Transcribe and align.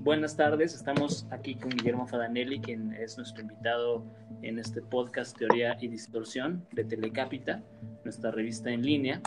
Buenas 0.00 0.36
tardes, 0.36 0.74
estamos 0.74 1.26
aquí 1.32 1.56
con 1.56 1.70
Guillermo 1.70 2.06
Fadanelli, 2.06 2.60
quien 2.60 2.92
es 2.92 3.16
nuestro 3.16 3.42
invitado 3.42 4.04
en 4.42 4.60
este 4.60 4.80
podcast 4.80 5.36
Teoría 5.36 5.76
y 5.80 5.88
Distorsión 5.88 6.64
de 6.72 6.84
Telecapita, 6.84 7.64
nuestra 8.04 8.30
revista 8.30 8.70
en 8.70 8.82
línea, 8.82 9.20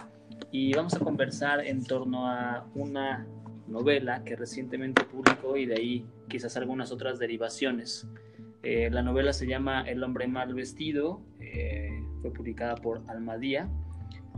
y 0.52 0.74
vamos 0.74 0.94
a 0.94 1.00
conversar 1.00 1.66
en 1.68 1.84
torno 1.84 2.28
a 2.28 2.66
una 2.76 3.28
novela 3.68 4.24
que 4.24 4.38
recientemente 4.38 5.04
publicó 5.04 5.58
y 5.58 5.66
de 5.66 5.76
ahí 5.76 6.06
quizás 6.32 6.56
algunas 6.56 6.92
otras 6.92 7.20
derivaciones. 7.20 8.08
Eh, 8.64 8.90
la 8.90 9.04
novela 9.04 9.34
se 9.34 9.46
llama 9.48 9.82
El 9.82 10.02
hombre 10.04 10.28
mal 10.28 10.54
vestido, 10.54 11.22
eh, 11.40 12.02
fue 12.22 12.32
publicada 12.32 12.76
por 12.76 13.04
Almadía 13.10 13.70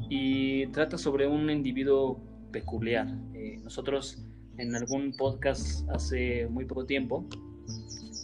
y 0.09 0.67
trata 0.67 0.97
sobre 0.97 1.27
un 1.27 1.49
individuo 1.51 2.19
peculiar. 2.51 3.07
Eh, 3.35 3.59
nosotros 3.63 4.25
en 4.57 4.75
algún 4.75 5.15
podcast 5.15 5.87
hace 5.89 6.47
muy 6.47 6.65
poco 6.65 6.85
tiempo 6.85 7.25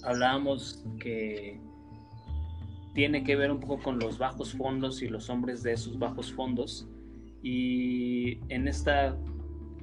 hablábamos 0.03 0.83
que 0.99 1.59
tiene 2.95 3.23
que 3.23 3.35
ver 3.35 3.51
un 3.51 3.59
poco 3.59 3.83
con 3.83 3.99
los 3.99 4.17
bajos 4.17 4.53
fondos 4.53 5.03
y 5.03 5.09
los 5.09 5.29
hombres 5.29 5.61
de 5.61 5.73
esos 5.73 5.99
bajos 5.99 6.33
fondos. 6.33 6.87
Y 7.43 8.39
en 8.51 8.67
este 8.67 8.91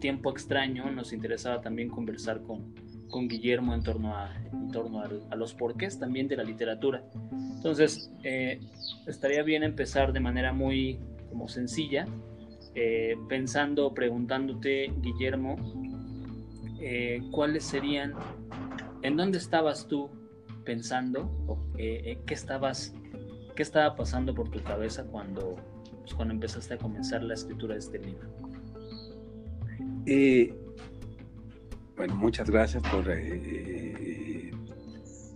tiempo 0.00 0.30
extraño 0.30 0.91
nos 0.91 1.12
interesaba 1.12 1.60
también 1.60 1.88
conversar 1.88 2.42
con, 2.42 2.74
con 3.09 3.28
Guillermo 3.28 3.74
en 3.74 3.83
torno, 3.83 4.16
a, 4.16 4.34
en 4.52 4.70
torno 4.70 5.01
a, 5.02 5.37
los 5.37 5.55
porqués 5.55 5.98
también 5.98 6.28
de 6.28 6.37
la 6.37 6.45
literatura. 6.45 7.05
Entonces, 7.56 8.12
eh, 8.23 8.60
estaría 9.06 9.42
bien 9.42 9.62
empezar 9.62 10.12
de 10.12 10.20
manera 10.20 10.53
muy 10.53 10.98
como 11.30 11.48
sencilla, 11.48 12.06
eh, 12.75 13.17
pensando, 13.28 13.92
preguntándote, 13.95 14.92
Guillermo, 15.00 15.56
eh, 16.80 17.22
cuáles 17.30 17.64
serían, 17.64 18.14
en 19.03 19.17
dónde 19.17 19.39
estabas 19.39 19.86
tú 19.89 20.11
pensando, 20.64 21.23
o, 21.47 21.58
qué 21.77 22.19
estabas, 22.28 22.95
qué 23.55 23.62
estaba 23.62 23.97
pasando 23.97 24.34
por 24.34 24.50
tu 24.50 24.62
cabeza 24.62 25.05
cuando, 25.05 25.56
pues, 26.00 26.14
cuando 26.14 26.34
empezaste 26.34 26.75
a 26.75 26.78
comenzar 26.78 27.23
la 27.23 27.34
escritura 27.34 27.75
de 27.75 27.80
este 27.80 27.98
libro. 27.98 28.28
Bueno, 31.97 32.14
muchas 32.14 32.50
gracias 32.50 32.83
por 32.91 33.05
eh, 33.08 34.50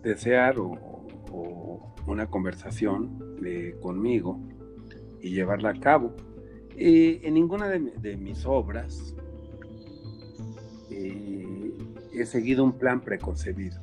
desear 0.03 0.57
una 2.07 2.27
conversación 2.27 3.19
conmigo 3.81 4.41
y 5.23 5.31
llevarla 5.31 5.71
a 5.71 5.81
cabo. 5.81 6.15
en 6.77 7.35
ninguna 7.35 7.69
de, 7.69 8.17
mis 8.17 8.45
obras 8.45 9.15
eh, 10.91 11.73
he 12.13 12.27
seguido 12.27 12.65
un 12.65 12.73
plan 12.73 13.01
preconcebido. 13.01 13.81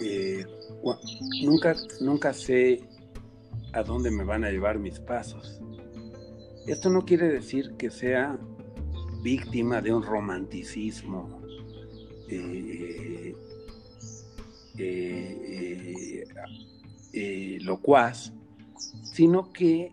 Eh, 0.00 0.44
nunca, 1.42 1.74
nunca 2.00 2.32
sé 2.32 2.82
a 3.72 3.82
dónde 3.82 4.10
me 4.10 4.24
van 4.24 4.44
a 4.44 4.50
llevar 4.50 4.78
mis 4.78 5.00
pasos. 5.00 5.60
Esto 6.66 6.88
no 6.90 7.04
quiere 7.04 7.28
decir 7.28 7.74
que 7.76 7.90
sea 7.90 8.38
víctima 9.24 9.80
de 9.80 9.92
un 9.92 10.02
romanticismo 10.02 11.40
eh, 12.28 13.34
locuaz, 17.62 18.32
sino 19.02 19.50
que 19.50 19.92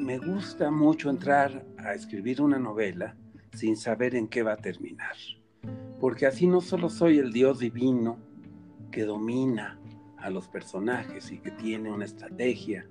me 0.00 0.18
gusta 0.18 0.70
mucho 0.70 1.10
entrar 1.10 1.66
a 1.76 1.92
escribir 1.92 2.40
una 2.40 2.58
novela 2.58 3.14
sin 3.52 3.76
saber 3.76 4.14
en 4.14 4.26
qué 4.26 4.42
va 4.42 4.54
a 4.54 4.56
terminar. 4.56 5.16
Porque 6.00 6.26
así 6.26 6.46
no 6.46 6.62
solo 6.62 6.88
soy 6.88 7.18
el 7.18 7.32
Dios 7.32 7.58
divino 7.58 8.16
que 8.90 9.04
domina 9.04 9.78
a 10.16 10.30
los 10.30 10.48
personajes 10.48 11.30
y 11.30 11.38
que 11.38 11.50
tiene 11.50 11.92
una 11.92 12.06
estrategia 12.06 12.86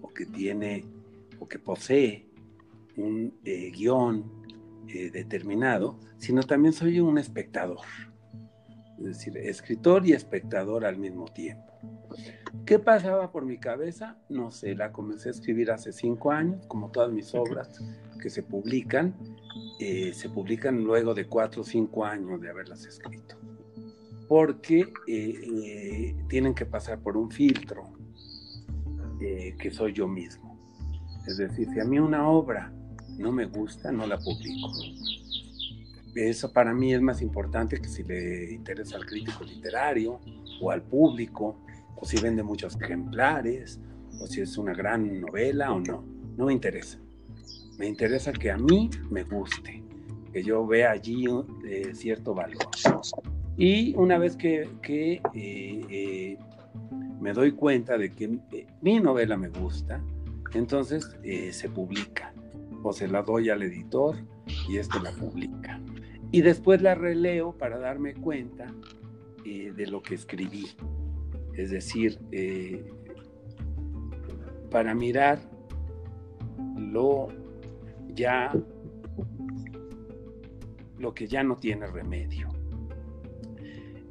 o 0.00 0.08
que 0.08 0.24
tiene 0.24 0.86
o 1.38 1.46
que 1.46 1.58
posee 1.58 2.26
un 2.96 3.34
eh, 3.44 3.70
guion 3.70 4.41
eh, 4.92 5.10
determinado, 5.10 5.98
sino 6.18 6.42
también 6.42 6.72
soy 6.72 7.00
un 7.00 7.18
espectador. 7.18 7.80
Es 8.98 9.04
decir, 9.04 9.36
escritor 9.36 10.06
y 10.06 10.12
espectador 10.12 10.84
al 10.84 10.96
mismo 10.96 11.26
tiempo. 11.26 11.72
¿Qué 12.64 12.78
pasaba 12.78 13.32
por 13.32 13.44
mi 13.44 13.58
cabeza? 13.58 14.16
No 14.28 14.52
sé, 14.52 14.74
la 14.74 14.92
comencé 14.92 15.28
a 15.28 15.32
escribir 15.32 15.70
hace 15.70 15.92
cinco 15.92 16.30
años, 16.30 16.64
como 16.66 16.90
todas 16.90 17.10
mis 17.10 17.34
obras 17.34 17.80
que 18.20 18.30
se 18.30 18.42
publican, 18.42 19.14
eh, 19.80 20.12
se 20.14 20.28
publican 20.28 20.84
luego 20.84 21.12
de 21.12 21.26
cuatro 21.26 21.62
o 21.62 21.64
cinco 21.64 22.04
años 22.04 22.40
de 22.40 22.50
haberlas 22.50 22.86
escrito, 22.86 23.36
porque 24.28 24.80
eh, 25.08 25.34
eh, 25.66 26.16
tienen 26.28 26.54
que 26.54 26.64
pasar 26.64 27.00
por 27.00 27.16
un 27.16 27.30
filtro 27.30 27.90
que 29.58 29.70
soy 29.70 29.92
yo 29.92 30.08
mismo. 30.08 30.58
Es 31.28 31.36
decir, 31.36 31.68
si 31.72 31.78
a 31.78 31.84
mí 31.84 32.00
una 32.00 32.28
obra 32.28 32.72
no 33.18 33.32
me 33.32 33.46
gusta, 33.46 33.92
no 33.92 34.06
la 34.06 34.18
publico. 34.18 34.68
Eso 36.14 36.52
para 36.52 36.74
mí 36.74 36.92
es 36.92 37.00
más 37.00 37.22
importante 37.22 37.80
que 37.80 37.88
si 37.88 38.02
le 38.02 38.52
interesa 38.52 38.96
al 38.96 39.06
crítico 39.06 39.44
literario 39.44 40.20
o 40.60 40.70
al 40.70 40.82
público, 40.82 41.56
o 41.96 42.04
si 42.04 42.20
vende 42.20 42.42
muchos 42.42 42.78
ejemplares, 42.80 43.80
o 44.20 44.26
si 44.26 44.42
es 44.42 44.58
una 44.58 44.74
gran 44.74 45.20
novela 45.20 45.72
o 45.72 45.80
no. 45.80 46.04
No 46.36 46.46
me 46.46 46.52
interesa. 46.52 46.98
Me 47.78 47.86
interesa 47.86 48.32
que 48.32 48.50
a 48.50 48.58
mí 48.58 48.90
me 49.10 49.24
guste, 49.24 49.82
que 50.32 50.42
yo 50.42 50.66
vea 50.66 50.90
allí 50.90 51.24
eh, 51.66 51.94
cierto 51.94 52.34
valor. 52.34 52.68
Y 53.56 53.94
una 53.96 54.18
vez 54.18 54.36
que, 54.36 54.68
eh, 54.82 55.20
eh, 55.34 56.38
me 57.20 57.32
doy 57.32 57.52
cuenta 57.52 57.96
de 57.96 58.12
que 58.12 58.38
mi 58.82 59.00
novela 59.00 59.36
me 59.36 59.48
gusta, 59.48 60.02
entonces 60.54 61.16
se 61.52 61.68
publica 61.70 62.32
o 62.82 62.92
se 62.92 63.08
la 63.08 63.22
doy 63.22 63.50
al 63.50 63.62
editor 63.62 64.16
y 64.68 64.78
este 64.78 65.00
la 65.00 65.12
publica. 65.12 65.80
Y 66.30 66.40
después 66.40 66.82
la 66.82 66.94
releo 66.94 67.52
para 67.56 67.78
darme 67.78 68.14
cuenta 68.14 68.72
de 69.44 69.86
lo 69.86 70.02
que 70.02 70.14
escribí. 70.14 70.66
Es 71.54 71.70
decir, 71.70 72.18
para 74.70 74.94
mirar 74.94 75.38
lo 76.76 77.28
ya 78.14 78.52
lo 80.98 81.12
que 81.12 81.26
ya 81.26 81.42
no 81.42 81.56
tiene 81.56 81.86
remedio. 81.86 82.48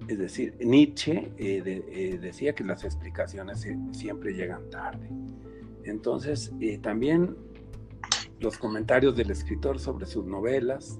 Es 0.08 0.20
decir, 0.20 0.56
Nietzsche 0.60 1.32
eh, 1.38 1.64
eh, 1.66 2.20
decía 2.22 2.54
que 2.54 2.66
las 2.66 2.84
explicaciones 2.84 3.66
siempre 3.94 4.34
llegan 4.34 4.70
tarde. 4.70 5.10
Entonces, 5.86 6.52
eh, 6.60 6.78
también 6.80 7.38
los 8.42 8.58
comentarios 8.58 9.16
del 9.16 9.32
escritor 9.32 9.80
sobre 9.80 10.06
sus 10.06 10.26
novelas, 10.26 11.00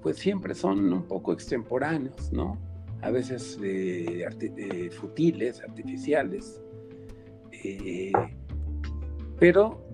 pues 0.00 0.16
siempre 0.16 0.54
son 0.54 0.92
un 0.92 1.02
poco 1.02 1.32
extemporáneos, 1.32 2.32
¿no? 2.32 2.58
A 3.02 3.10
veces 3.10 3.58
futiles, 4.98 5.60
artificiales. 5.60 6.62
pero 9.38 9.84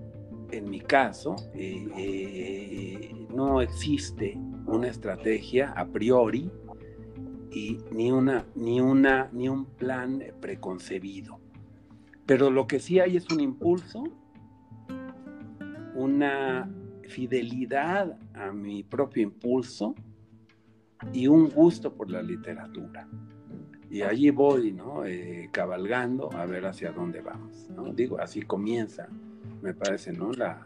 en 0.51 0.69
mi 0.69 0.81
caso, 0.81 1.35
eh, 1.53 1.87
eh, 1.97 3.27
no 3.33 3.61
existe 3.61 4.37
una 4.65 4.87
estrategia 4.87 5.71
a 5.71 5.85
priori 5.85 6.51
y 7.51 7.77
ni, 7.91 8.11
una, 8.11 8.45
ni, 8.55 8.79
una, 8.79 9.29
ni 9.31 9.49
un 9.49 9.65
plan 9.65 10.23
preconcebido. 10.39 11.39
Pero 12.25 12.49
lo 12.49 12.67
que 12.67 12.79
sí 12.79 12.99
hay 12.99 13.17
es 13.17 13.29
un 13.31 13.39
impulso, 13.39 14.03
una 16.01 16.69
fidelidad 17.07 18.17
a 18.33 18.51
mi 18.51 18.83
propio 18.83 19.23
impulso 19.23 19.95
y 21.13 21.27
un 21.27 21.49
gusto 21.49 21.93
por 21.93 22.09
la 22.09 22.21
literatura. 22.21 23.07
Y 23.89 24.03
allí 24.03 24.29
voy, 24.29 24.71
¿no? 24.71 25.05
Eh, 25.05 25.49
cabalgando 25.51 26.31
a 26.33 26.45
ver 26.45 26.65
hacia 26.65 26.91
dónde 26.91 27.21
vamos. 27.21 27.69
¿no? 27.69 27.91
Digo, 27.93 28.19
así 28.19 28.41
comienza 28.41 29.09
me 29.61 29.73
parece, 29.73 30.11
¿no? 30.11 30.31
La, 30.31 30.65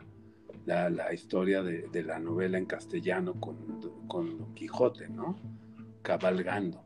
la, 0.66 1.14
historia 1.14 1.62
de, 1.62 2.04
la 2.04 2.20
novela 2.20 2.58
en 2.58 2.66
castellano 2.66 3.40
con, 3.40 4.08
con 4.08 4.38
Don 4.38 4.54
Quijote, 4.54 5.10
¿no? 5.10 5.38
Cabalgando 6.02 6.82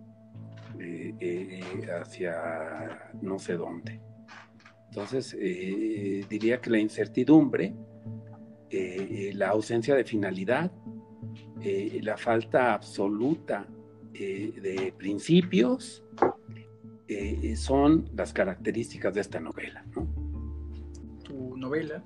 eh, 0.80 1.16
eh, 1.20 1.88
hacia 2.02 3.12
no 3.22 3.40
sé 3.40 3.54
dónde. 3.54 4.02
Entonces, 4.90 5.38
diría 6.30 6.60
que 6.60 6.70
la 6.72 6.80
incertidumbre, 6.80 7.76
la 8.72 9.50
ausencia 9.50 9.96
de 9.96 10.04
finalidad, 10.04 10.72
la 12.02 12.18
falta 12.18 12.74
absoluta 12.74 13.68
de 14.14 14.94
principios, 14.98 16.04
eh, 17.12 17.56
son 17.56 18.08
las 18.16 18.32
características 18.32 19.16
de 19.16 19.22
esta 19.22 19.40
novela. 19.40 19.84
Tu 21.24 21.58
novela 21.58 22.04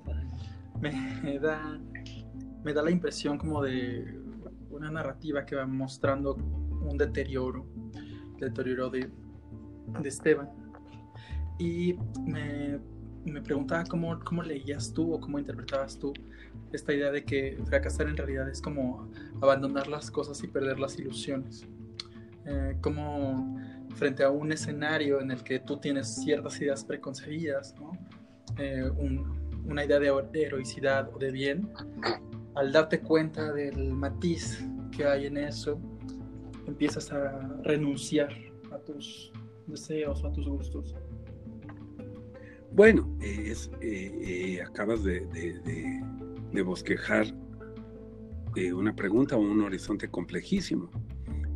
me 0.80 1.38
da, 1.38 1.78
me 2.64 2.72
da 2.72 2.82
la 2.82 2.90
impresión 2.90 3.36
como 3.36 3.62
de 3.62 4.18
una 4.70 4.90
narrativa 4.90 5.44
que 5.44 5.56
va 5.56 5.66
mostrando 5.66 6.36
un 6.36 6.96
deterioro, 6.96 7.66
deterioro 8.40 8.88
de, 8.88 9.10
de 10.00 10.08
Esteban. 10.08 10.48
Y 11.58 11.96
me, 12.24 12.78
me 13.26 13.42
preguntaba 13.42 13.84
cómo, 13.84 14.18
cómo 14.20 14.42
leías 14.42 14.90
tú 14.90 15.12
o 15.12 15.20
cómo 15.20 15.38
interpretabas 15.38 15.98
tú 15.98 16.14
esta 16.72 16.92
idea 16.92 17.10
de 17.10 17.24
que 17.24 17.58
fracasar 17.66 18.08
en 18.08 18.16
realidad 18.16 18.48
es 18.48 18.60
como 18.60 19.08
abandonar 19.40 19.86
las 19.88 20.10
cosas 20.10 20.42
y 20.42 20.48
perder 20.48 20.78
las 20.78 20.98
ilusiones. 20.98 21.66
Eh, 22.46 22.76
como 22.80 23.58
frente 23.94 24.22
a 24.22 24.30
un 24.30 24.52
escenario 24.52 25.20
en 25.20 25.30
el 25.30 25.42
que 25.42 25.60
tú 25.60 25.78
tienes 25.78 26.14
ciertas 26.16 26.60
ideas 26.60 26.84
preconcebidas, 26.84 27.74
eh, 28.58 28.90
una 29.64 29.84
idea 29.84 29.98
de, 29.98 30.42
heroicidad 30.42 31.08
o 31.14 31.18
de 31.18 31.30
bien, 31.30 31.70
al 32.54 32.72
darte 32.72 33.00
cuenta 33.00 33.52
del 33.52 33.92
matiz 33.92 34.62
que 34.94 35.06
hay 35.06 35.26
en 35.26 35.38
eso, 35.38 35.80
empiezas 36.66 37.10
a 37.12 37.56
renunciar 37.62 38.30
a 38.72 38.78
tus 38.78 39.32
deseos 39.66 40.22
a 40.24 40.32
tus 40.32 40.46
gustos. 40.46 40.94
Bueno, 42.72 43.16
es, 43.20 43.70
eh, 43.80 44.60
acabas 44.66 45.04
de, 45.04 45.20
de 45.20 46.02
bosquejar 46.62 47.34
una 48.74 48.94
pregunta 48.94 49.36
o 49.36 49.40
un 49.40 49.60
horizonte 49.62 50.08
complejísimo. 50.08 50.90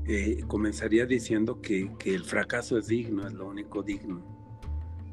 Eh, 0.07 0.43
comenzaría 0.47 1.05
diciendo 1.05 1.61
que, 1.61 1.91
el 2.07 2.25
fracaso 2.25 2.79
es 2.79 2.87
digno, 2.87 3.27
es 3.27 3.35
lo 3.35 3.47
único 3.47 3.83
digno, 3.83 4.25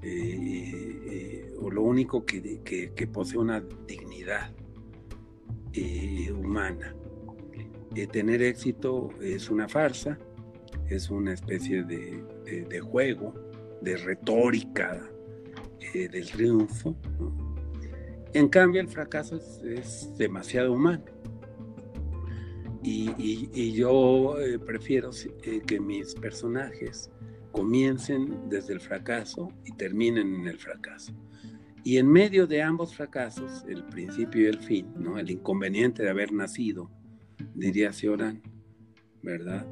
eh, 0.02 1.02
eh, 1.12 1.54
o 1.60 1.70
lo 1.70 1.84
único 1.84 2.26
que, 2.26 3.10
posee 3.12 3.38
una 3.38 3.62
dignidad 3.86 4.54
humana. 6.34 6.96
tener 8.10 8.42
éxito 8.42 9.10
es 9.22 9.50
una 9.50 9.68
farsa, 9.68 10.18
es 10.88 11.10
una 11.10 11.34
especie 11.34 11.84
de, 11.84 12.80
juego, 12.80 13.34
de 13.82 13.98
retórica 13.98 15.10
del 15.94 16.32
triunfo. 16.32 16.96
En 18.36 18.50
cambio, 18.50 18.82
el 18.82 18.90
fracaso 18.90 19.40
es 19.64 20.12
demasiado 20.18 20.74
humano 20.74 21.06
y, 22.84 23.72
yo 23.72 24.38
eh, 24.42 24.60
prefiero 24.60 25.12
eh, 25.44 25.62
que 25.66 25.80
mis 25.80 26.14
personajes 26.16 27.10
comiencen 27.54 28.50
desde 28.50 28.74
el 28.74 28.82
fracaso 28.82 29.54
y 29.64 29.72
terminen 29.72 30.36
en 30.36 30.48
el 30.50 30.58
fracaso. 30.58 31.14
Y 31.86 31.96
en 31.96 32.10
medio 32.12 32.46
de 32.46 32.62
ambos 32.62 32.94
fracasos, 32.94 33.64
el 33.70 33.86
principio 33.86 34.42
y 34.42 34.48
el 34.48 34.60
fin, 34.60 34.92
¿no? 34.98 35.18
el 35.18 35.32
inconveniente 35.32 36.04
de 36.04 36.10
haber 36.10 36.34
nacido, 36.34 36.92
diría 37.54 37.94
Sioran, 37.94 38.42
¿verdad? 39.24 39.66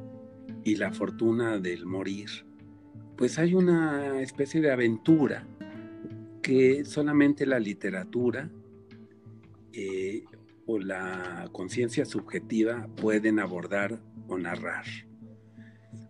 Y 0.64 0.76
la 0.76 0.90
fortuna 0.90 1.58
del 1.58 1.84
morir, 1.84 2.30
pues 3.18 3.38
hay 3.38 3.52
una 3.52 4.22
especie 4.22 4.62
de 4.62 4.72
aventura 4.72 5.46
que 6.44 6.84
solamente 6.84 7.46
la 7.46 7.58
literatura 7.58 8.50
eh, 9.72 10.24
o 10.66 10.78
la 10.78 11.48
conciencia 11.52 12.04
subjetiva 12.04 12.86
pueden 12.96 13.38
abordar 13.40 13.98
o 14.28 14.36
narrar. 14.36 14.84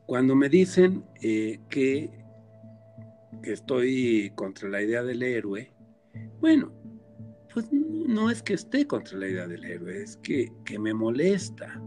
Cuando 0.06 0.34
me 0.34 0.48
dicen 0.48 1.04
eh, 1.22 1.60
que, 1.70 2.10
que 3.44 3.52
estoy 3.52 4.32
contra 4.34 4.68
la 4.68 4.82
idea 4.82 5.04
del 5.04 5.22
héroe, 5.22 5.72
bueno, 6.40 6.72
pues 7.52 7.68
no 7.72 8.28
es 8.28 8.42
que 8.42 8.54
esté 8.54 8.88
contra 8.88 9.16
la 9.16 9.28
idea 9.28 9.46
del 9.46 9.64
héroe, 9.64 10.02
es 10.02 10.16
que, 10.16 10.50
me 10.80 10.92
molesta 10.92 11.80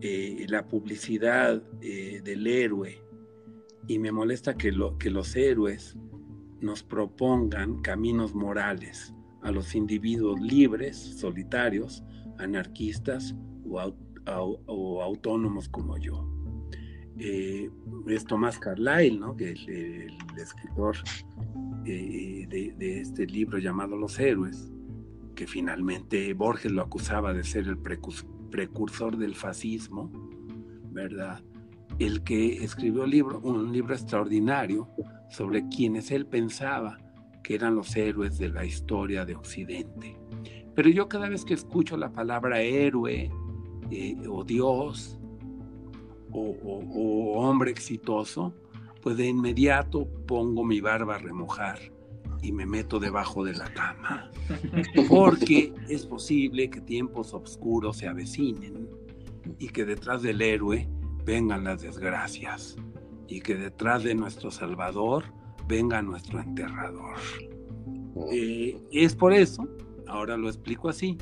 eh, 0.00 0.46
la 0.48 0.68
publicidad 0.68 1.60
del 1.80 2.46
héroe 2.46 3.02
y 3.88 3.98
me 3.98 4.12
molesta 4.12 4.54
que, 4.54 4.70
lo, 4.70 4.96
que 4.98 5.10
los 5.10 5.34
héroes 5.34 5.96
nos 6.60 6.82
propongan 6.82 7.80
caminos 7.82 8.34
morales 8.34 9.14
a 9.42 9.50
los 9.50 9.74
individuos 9.74 10.40
libres, 10.40 10.96
solitarios, 10.96 12.04
anarquistas 12.38 13.34
o, 13.64 15.02
autónomos 15.02 15.68
como 15.68 15.98
yo. 15.98 16.28
Eh, 17.18 17.70
es 18.08 18.24
Tomás 18.24 18.58
Carlyle, 18.58 19.18
¿no? 19.18 19.36
que 19.36 19.52
es 19.52 19.68
el, 19.68 20.16
escritor 20.38 20.96
eh, 21.84 22.46
de, 22.48 23.00
este 23.00 23.26
libro 23.26 23.58
llamado 23.58 23.96
Los 23.96 24.18
Héroes, 24.18 24.72
que 25.34 25.46
finalmente 25.46 26.32
Borges 26.34 26.72
lo 26.72 26.82
acusaba 26.82 27.32
de 27.32 27.44
ser 27.44 27.66
el 27.66 27.78
precursor 27.78 29.16
del 29.16 29.34
fascismo, 29.34 30.10
¿verdad? 30.92 31.42
El 32.00 32.24
que 32.24 32.64
escribió 32.64 33.06
libro, 33.06 33.40
un 33.40 33.72
libro 33.72 33.94
extraordinario 33.94 34.88
sobre 35.28 35.68
quienes 35.68 36.10
él 36.10 36.26
pensaba 36.26 36.98
que 37.42 37.54
eran 37.54 37.74
los 37.74 37.94
héroes 37.94 38.38
de 38.38 38.48
la 38.48 38.64
historia 38.64 39.24
de 39.24 39.36
Occidente. 39.36 40.16
Pero 40.74 40.88
yo 40.88 41.08
cada 41.08 41.28
vez 41.28 41.44
que 41.44 41.54
escucho 41.54 41.96
la 41.98 42.10
palabra 42.10 42.60
héroe 42.62 43.30
eh, 43.90 44.16
o 44.28 44.44
Dios 44.44 45.18
o, 46.32 47.34
hombre 47.36 47.70
exitoso, 47.70 48.54
pues 49.02 49.16
de 49.16 49.28
inmediato 49.28 50.08
pongo 50.26 50.64
mi 50.64 50.80
barba 50.80 51.16
a 51.16 51.18
remojar 51.18 51.78
y 52.40 52.52
me 52.52 52.64
meto 52.64 52.98
debajo 52.98 53.44
de 53.44 53.54
la 53.54 53.72
cama. 53.74 54.30
Porque 55.08 55.74
es 55.88 56.06
posible 56.06 56.70
que 56.70 56.80
tiempos 56.80 57.34
oscuros 57.34 57.98
se 57.98 58.08
avecinen 58.08 58.88
y 59.58 59.68
que 59.68 59.84
detrás 59.84 60.22
del 60.22 60.40
héroe 60.40 60.88
vengan 61.30 61.62
las 61.62 61.80
desgracias 61.80 62.76
y 63.28 63.40
que 63.40 63.54
detrás 63.54 64.02
de 64.02 64.16
nuestro 64.16 64.50
Salvador 64.50 65.22
venga 65.68 66.02
nuestro 66.02 66.40
enterrador. 66.40 67.14
Eh, 68.32 68.76
es 68.90 69.14
por 69.14 69.32
eso, 69.32 69.68
ahora 70.08 70.36
lo 70.36 70.48
explico 70.48 70.88
así, 70.88 71.16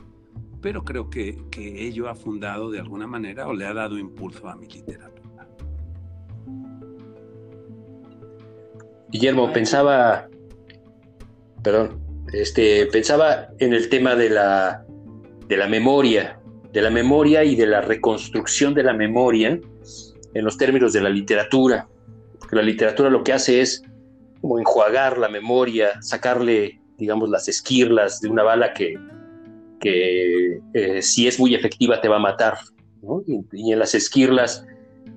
pero 0.63 0.83
creo 0.83 1.11
que, 1.11 1.37
ello 1.55 2.09
ha 2.09 2.15
fundado 2.15 2.71
de 2.71 2.81
alguna 2.81 3.07
manera 3.07 3.47
o 3.47 3.53
le 3.53 3.67
ha 3.67 3.75
dado 3.75 3.99
impulso 3.99 4.49
a 4.49 4.57
mi 4.57 4.67
literatura. 4.67 5.47
Guillermo, 9.11 9.53
pensaba, 9.53 10.27
perdón, 11.63 12.01
este, 12.33 12.87
pensaba 12.87 13.49
en 13.59 13.75
el 13.75 13.91
tema 13.91 14.15
de 14.15 14.31
la, 14.31 14.87
de 15.49 15.57
la 15.59 15.69
memoria, 15.69 16.41
de 16.73 16.81
la 16.81 16.91
memoria 16.91 17.45
y 17.45 17.57
de 17.57 17.67
la 17.67 17.83
reconstrucción 17.83 18.73
de 18.73 18.83
la 18.83 18.95
memoria 18.95 19.61
en 20.39 20.45
los 20.45 20.57
términos 20.57 20.93
de 20.93 21.01
la 21.01 21.11
literatura. 21.11 21.89
Porque 22.39 22.57
la 22.57 22.63
literatura 22.63 23.11
lo 23.11 23.25
que 23.25 23.33
hace 23.33 23.61
es 23.61 23.83
como 24.41 24.59
enjuagar 24.59 25.19
la 25.19 25.29
memoria, 25.29 26.01
sacarle, 26.01 26.81
digamos, 26.97 27.29
las 27.29 27.49
esquirlas 27.49 28.21
de 28.21 28.29
una 28.29 28.45
bala 28.45 28.73
que, 28.73 28.95
que 29.81 30.61
eh, 30.75 31.03
si 31.03 31.27
es 31.27 31.41
muy 31.41 31.55
efectiva 31.57 32.01
te 32.01 32.09
va 32.09 32.17
a 32.17 32.21
matar. 32.21 32.59
Y, 33.27 33.73
en 33.73 33.79
las 33.79 33.95
esquirlas 33.95 34.65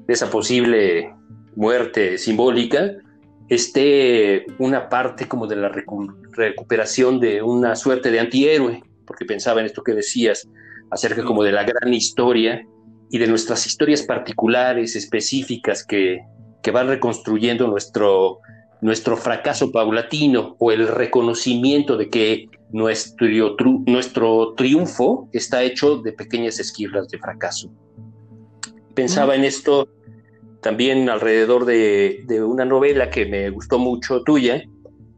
de 0.07 0.13
esa 0.13 0.29
posible 0.29 1.13
muerte 1.55 2.17
simbólica 2.17 2.91
esté 3.47 4.45
una 4.57 4.89
parte 4.89 5.27
como 5.27 5.45
de 5.45 5.57
la 5.57 5.69
recuperación 5.69 7.19
de 7.19 7.43
una 7.43 7.75
suerte 7.75 8.09
de 8.09 8.19
antihéroe, 8.21 8.83
porque 9.05 9.25
pensaba 9.25 9.59
en 9.59 9.67
esto 9.67 9.83
que 9.83 9.93
decías 9.93 10.47
acerca 10.89 11.23
como 11.23 11.43
de 11.43 11.51
la 11.51 11.63
gran 11.63 11.93
historia 11.93 12.65
y 13.11 13.17
de 13.17 13.27
nuestras 13.27 13.67
historias 13.67 14.03
particulares, 14.03 14.95
específicas, 14.95 15.85
que, 15.85 16.21
que 16.63 16.71
van 16.71 16.87
reconstruyendo 16.87 17.67
nuestro, 17.67 18.39
nuestro 18.79 19.17
fracaso 19.17 19.69
paulatino 19.69 20.55
o 20.59 20.71
el 20.71 20.87
reconocimiento 20.87 21.97
de 21.97 22.09
que 22.09 22.45
nuestro, 22.71 23.27
nuestro 23.85 24.53
triunfo 24.55 25.27
está 25.33 25.61
hecho 25.61 25.97
de 25.97 26.13
pequeñas 26.13 26.59
esquirlas 26.59 27.09
de 27.09 27.19
fracaso. 27.19 27.69
Pensaba 28.95 29.35
en 29.35 29.43
esto 29.43 29.89
también 30.61 31.09
alrededor 31.09 31.65
de, 31.65 32.23
una 32.45 32.63
novela 32.63 33.09
que 33.09 33.25
me 33.25 33.49
gustó 33.49 33.77
mucho 33.77 34.23
tuya, 34.23 34.63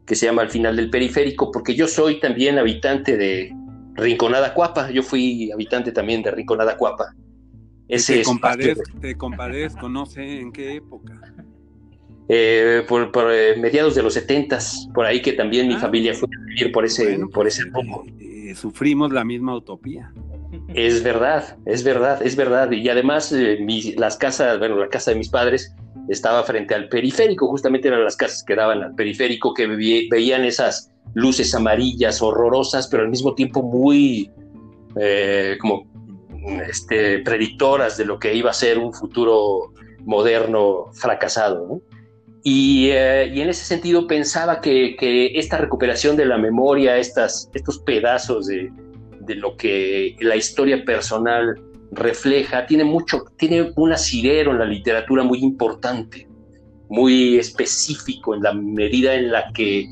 que 0.04 0.16
se 0.16 0.26
llama 0.26 0.42
Al 0.42 0.50
final 0.50 0.74
del 0.74 0.90
periférico, 0.90 1.52
porque 1.52 1.76
yo 1.76 1.86
soy 1.86 2.18
también 2.18 2.58
habitante 2.58 3.16
de 3.16 3.52
Rinconada 3.94 4.52
Cuapa, 4.52 4.90
yo 4.90 5.04
fui 5.04 5.52
habitante 5.52 5.92
también 5.92 6.22
de 6.22 6.32
Rinconada 6.32 6.76
Cuapa. 6.76 7.14
Ese 7.94 8.18
te, 8.18 8.22
compadezco, 8.22 8.98
te 9.00 9.16
compadezco, 9.16 9.88
no 9.88 10.06
sé 10.06 10.40
en 10.40 10.52
qué 10.52 10.76
época. 10.76 11.20
Eh, 12.28 12.82
por, 12.88 13.10
eh, 13.30 13.54
mediados 13.58 13.94
de 13.94 14.02
los 14.02 14.14
setentas, 14.14 14.88
por 14.94 15.04
ahí 15.04 15.20
que 15.20 15.34
también 15.34 15.68
mi 15.68 15.74
ah. 15.74 15.78
familia 15.78 16.14
fue 16.14 16.26
a 16.26 16.44
vivir 16.46 16.72
por 16.72 16.86
ese, 16.86 17.18
por 17.32 17.46
ese 17.46 17.64
rumbo. 17.64 18.04
Eh, 18.18 18.54
sufrimos 18.54 19.12
la 19.12 19.24
misma 19.24 19.54
utopía. 19.54 20.10
Es 20.68 21.02
verdad, 21.02 21.58
es 21.66 21.84
verdad, 21.84 22.22
es 22.22 22.36
verdad. 22.36 22.70
Y 22.70 22.88
además, 22.88 23.34
las 23.96 24.16
casas, 24.16 24.58
bueno, 24.58 24.76
la 24.76 24.88
casa 24.88 25.10
de 25.10 25.18
mis 25.18 25.28
padres 25.28 25.74
estaba 26.08 26.42
frente 26.44 26.74
al 26.74 26.88
periférico, 26.88 27.48
justamente 27.48 27.88
eran 27.88 28.04
las 28.04 28.16
casas 28.16 28.42
que 28.44 28.54
daban 28.54 28.82
al 28.82 28.94
periférico, 28.94 29.52
que 29.52 29.66
veían 29.66 30.44
esas 30.44 30.92
luces 31.14 31.54
amarillas 31.54 32.22
horrorosas, 32.22 32.88
pero 32.88 33.02
al 33.02 33.10
mismo 33.10 33.34
tiempo 33.34 33.62
muy 33.62 34.30
como 35.60 35.86
este, 36.68 37.20
predictoras 37.20 37.96
de 37.96 38.04
lo 38.04 38.18
que 38.18 38.34
iba 38.34 38.50
a 38.50 38.54
ser 38.54 38.78
un 38.78 38.92
futuro 38.92 39.72
moderno 40.00 40.90
fracasado. 40.92 41.80
Y, 42.42 42.90
eh, 42.90 43.32
y, 43.34 43.40
en 43.40 43.48
ese 43.48 43.64
sentido 43.64 44.06
pensaba 44.06 44.60
que, 44.60 44.96
esta 45.34 45.56
recuperación 45.56 46.16
de 46.16 46.26
la 46.26 46.36
memoria, 46.36 46.98
estas, 46.98 47.50
estos 47.54 47.78
pedazos 47.78 48.46
de, 48.46 48.70
de, 49.20 49.34
lo 49.36 49.56
que 49.56 50.14
la 50.20 50.36
historia 50.36 50.84
personal 50.84 51.58
refleja, 51.92 52.66
tiene 52.66 52.84
mucho, 52.84 53.24
tiene 53.38 53.72
un 53.76 53.92
asidero 53.92 54.50
en 54.50 54.58
la 54.58 54.66
literatura 54.66 55.22
muy 55.22 55.38
importante, 55.38 56.28
muy 56.90 57.38
específico 57.38 58.34
en 58.34 58.42
la 58.42 58.52
medida 58.52 59.14
en 59.14 59.32
la 59.32 59.50
que 59.54 59.88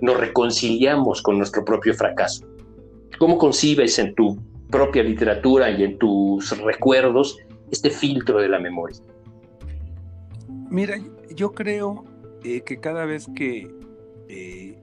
nos 0.00 0.16
reconciliamos 0.16 1.22
con 1.22 1.38
nuestro 1.38 1.64
propio 1.64 1.94
fracaso. 1.94 2.46
¿Cómo 3.18 3.38
concibes 3.38 3.98
en 3.98 4.14
tu 4.14 4.38
propia 4.70 5.02
literatura 5.02 5.70
y 5.70 5.84
en 5.84 5.98
tus 5.98 6.56
recuerdos 6.58 7.38
este 7.70 7.90
filtro 7.90 8.40
de 8.40 8.48
la 8.48 8.58
memoria? 8.58 8.98
Mira, 10.70 10.98
yo 11.34 11.52
creo 11.52 12.04
eh, 12.42 12.62
que 12.62 12.80
cada 12.80 13.04
vez 13.04 13.26
que 13.34 13.68
eh, 14.28 14.78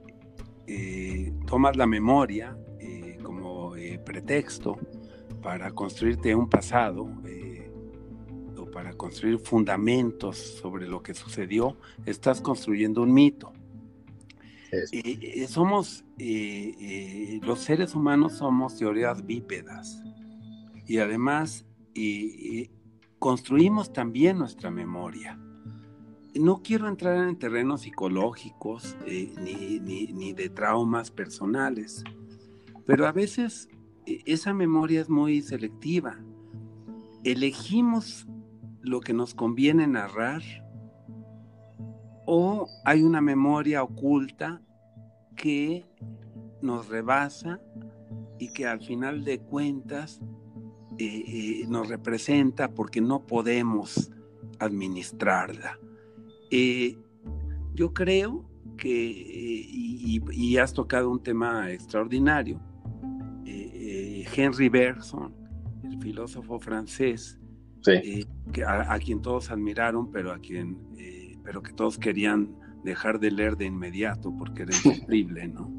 eh, 0.68 1.34
tomas 1.48 1.76
la 1.76 1.88
memoria 1.88 2.58
como 3.24 3.74
pretexto 4.04 4.78
para 5.42 5.72
construirte 5.72 6.36
un 6.36 6.50
pasado 6.50 7.10
o 8.58 8.66
para 8.70 8.94
construir 8.94 9.40
fundamentos 9.40 10.38
sobre 10.38 10.88
lo 10.88 11.02
que 11.02 11.14
sucedió, 11.14 11.78
estás 12.06 12.42
construyendo 12.42 13.02
un 13.02 13.14
mito. 13.14 13.54
Somos, 15.48 16.06
los 17.42 17.60
seres 17.60 17.96
humanos 17.96 18.34
somos 18.34 18.78
teorías 18.78 19.26
bípedas 19.26 20.02
y 20.88 20.98
además 20.98 21.66
construimos 23.20 23.94
también 23.94 24.38
nuestra 24.38 24.72
memoria 24.72 25.40
no 26.40 26.62
quiero 26.64 26.88
entrar 26.88 27.28
en 27.28 27.38
terrenos 27.38 27.82
psicológicos 27.82 28.98
eh, 29.06 29.32
ni, 29.38 30.34
de 30.34 30.50
traumas 30.50 31.12
personales, 31.12 32.04
pero 32.86 33.06
a 33.06 33.12
veces 33.12 33.70
eh, 34.06 34.22
esa 34.26 34.54
memoria 34.54 35.02
es 35.02 35.10
muy 35.10 35.42
selectiva. 35.42 36.18
Elegimos 37.24 38.28
lo 38.82 39.00
que 39.00 39.14
nos 39.14 39.34
conviene 39.36 39.88
narrar 39.88 40.42
o 42.26 42.68
hay 42.84 43.04
una 43.04 43.22
memoria 43.22 43.84
oculta 43.84 44.62
que 45.36 45.86
nos 46.62 46.88
rebasa 46.88 47.60
y 48.40 48.52
que 48.54 48.66
al 48.66 48.82
final 48.82 49.24
de 49.24 49.40
cuentas 49.40 50.22
eh, 50.98 51.66
nos 51.68 51.90
representa 51.90 52.74
porque 52.74 53.02
no 53.02 53.26
podemos 53.26 54.12
administrarla. 54.60 55.80
Eh, 56.52 56.98
yo 57.74 57.94
creo 57.94 58.46
que, 58.78 59.12
eh, 59.12 59.68
y, 59.72 60.58
has 60.58 60.74
tocado 60.74 61.10
un 61.10 61.22
tema 61.22 61.72
extraordinario, 61.72 62.60
eh, 63.46 64.26
Henry 64.36 64.70
Bergson, 64.70 65.34
el 65.84 66.00
filósofo 66.00 66.60
francés, 66.60 67.40
a, 68.66 69.00
quien 69.00 69.22
todos 69.22 69.50
admiraron, 69.52 70.12
pero 70.12 70.32
a 70.32 70.40
quien, 70.40 70.78
pero 71.44 71.62
que 71.62 71.74
todos 71.74 71.98
querían 71.98 72.56
dejar 72.84 73.20
de 73.20 73.32
leer 73.32 73.58
de 73.58 73.66
inmediato 73.66 74.36
porque 74.38 74.64
era 74.64 74.74
imposible, 74.84 75.48
¿no? 75.48 75.72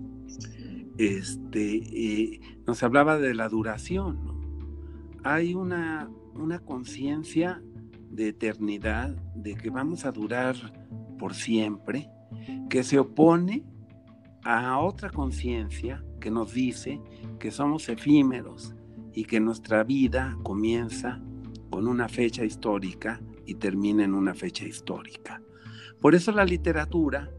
Este, 0.96 2.40
nos 2.66 2.82
hablaba 2.82 3.18
de 3.18 3.34
la 3.34 3.48
duración, 3.48 4.24
¿no? 4.24 4.34
Hay 5.24 5.54
una, 5.54 6.10
una 6.34 6.58
conciencia 6.58 7.62
de 8.10 8.28
eternidad, 8.28 9.10
de 9.34 9.54
que 9.54 9.70
vamos 9.70 10.04
a 10.04 10.12
durar 10.12 10.54
por 11.18 11.34
siempre, 11.34 12.08
que 12.68 12.82
se 12.82 12.98
opone 12.98 13.64
a 14.44 14.78
otra 14.78 15.10
conciencia 15.10 16.04
que 16.20 16.30
nos 16.30 16.52
dice 16.52 17.00
que 17.38 17.50
somos 17.50 17.88
efímeros 17.88 18.74
y 19.12 19.24
que 19.24 19.40
nuestra 19.40 19.82
vida 19.84 20.36
comienza 20.42 21.20
con 21.70 21.88
una 21.88 22.08
fecha 22.08 22.44
histórica 22.44 23.20
y 23.46 23.54
termina 23.54 24.04
en 24.04 24.14
una 24.14 24.34
fecha 24.34 24.64
histórica. 24.64 25.40
Por 26.04 26.14
eso 26.14 26.32
la 26.32 26.44
literatura, 26.44 27.30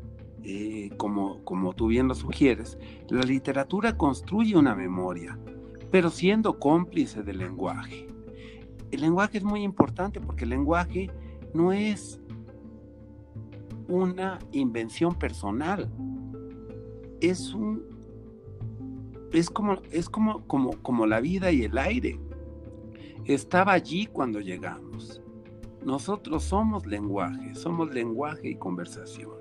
eh, 0.41 0.89
como, 0.97 1.43
como 1.43 1.73
tú 1.73 1.85
bien 1.85 2.07
lo 2.07 2.15
sugieres, 2.15 2.79
la 3.09 3.21
literatura 3.21 3.95
construye 3.95 4.57
una 4.57 4.73
memoria, 4.73 5.37
pero 5.91 6.09
siendo 6.09 6.57
cómplice 6.57 7.21
del 7.21 7.37
lenguaje 7.37 8.07
el 8.95 9.01
lenguaje 9.01 9.37
es 9.37 9.43
muy 9.43 9.61
importante 9.63 10.19
porque 10.19 10.43
el 10.45 10.51
lenguaje 10.51 11.09
no 11.53 11.71
es 11.71 12.19
una 13.87 14.39
invención 14.51 15.13
personal. 15.15 15.89
Es 17.21 17.53
un 17.53 17.83
es 19.33 19.49
como 19.49 19.81
es 19.91 20.09
como 20.09 20.47
como 20.47 20.71
como 20.81 21.05
la 21.05 21.19
vida 21.19 21.51
y 21.51 21.63
el 21.63 21.77
aire. 21.77 22.19
Estaba 23.25 23.73
allí 23.73 24.05
cuando 24.05 24.39
llegamos. 24.39 25.21
Nosotros 25.85 26.43
somos 26.43 26.85
lenguaje, 26.85 27.55
somos 27.55 27.93
lenguaje 27.93 28.49
y 28.49 28.55
conversación. 28.55 29.31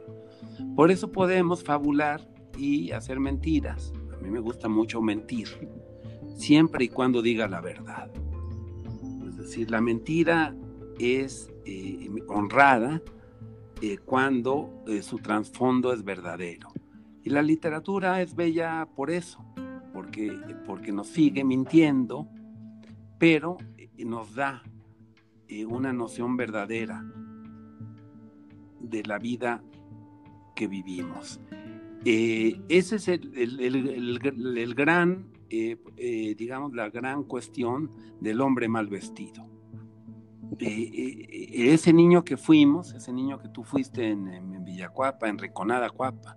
Por 0.76 0.90
eso 0.90 1.10
podemos 1.10 1.64
fabular 1.64 2.28
y 2.56 2.92
hacer 2.92 3.18
mentiras. 3.18 3.92
A 4.12 4.22
mí 4.22 4.30
me 4.30 4.40
gusta 4.40 4.68
mucho 4.68 5.02
mentir, 5.02 5.48
siempre 6.36 6.84
y 6.84 6.88
cuando 6.88 7.22
diga 7.22 7.48
la 7.48 7.60
verdad 7.60 8.10
decir, 9.44 9.70
la 9.70 9.80
mentira 9.80 10.56
es 10.98 11.52
eh, 11.66 12.08
honrada 12.28 13.02
eh, 13.82 13.98
cuando 13.98 14.82
eh, 14.86 15.02
su 15.02 15.18
trasfondo 15.18 15.92
es 15.92 16.02
verdadero. 16.02 16.68
Y 17.22 17.30
la 17.30 17.42
literatura 17.42 18.20
es 18.20 18.34
bella 18.34 18.88
por 18.96 19.10
eso, 19.10 19.44
porque, 19.92 20.36
porque 20.66 20.92
nos 20.92 21.08
sigue 21.08 21.44
mintiendo, 21.44 22.28
pero 23.18 23.56
nos 23.98 24.34
da 24.34 24.62
una 25.68 25.92
noción 25.92 26.36
verdadera 26.36 27.04
de 28.80 29.02
la 29.04 29.18
vida 29.18 29.62
que 30.54 30.66
vivimos. 30.66 31.40
ese 32.04 32.96
es 32.96 33.08
el, 33.08 33.32
el 33.36 34.74
gran 34.74 35.34
eh, 35.56 35.76
eh, 35.98 36.34
digamos, 36.36 36.74
la 36.74 36.90
gran 36.90 37.22
cuestión 37.22 37.88
del 38.20 38.40
hombre 38.40 38.66
mal 38.66 38.88
vestido. 38.88 39.46
Eh, 40.58 41.70
ese 41.72 41.92
niño 41.92 42.24
que 42.24 42.36
fuimos, 42.36 42.92
ese 42.92 43.12
niño 43.12 43.38
que 43.38 43.48
tú 43.48 43.62
fuiste 43.62 44.08
en, 44.08 44.64
Villacuapa, 44.64 45.28
en 45.28 45.38
Rinconada 45.38 45.90
Cuapa, 45.90 46.36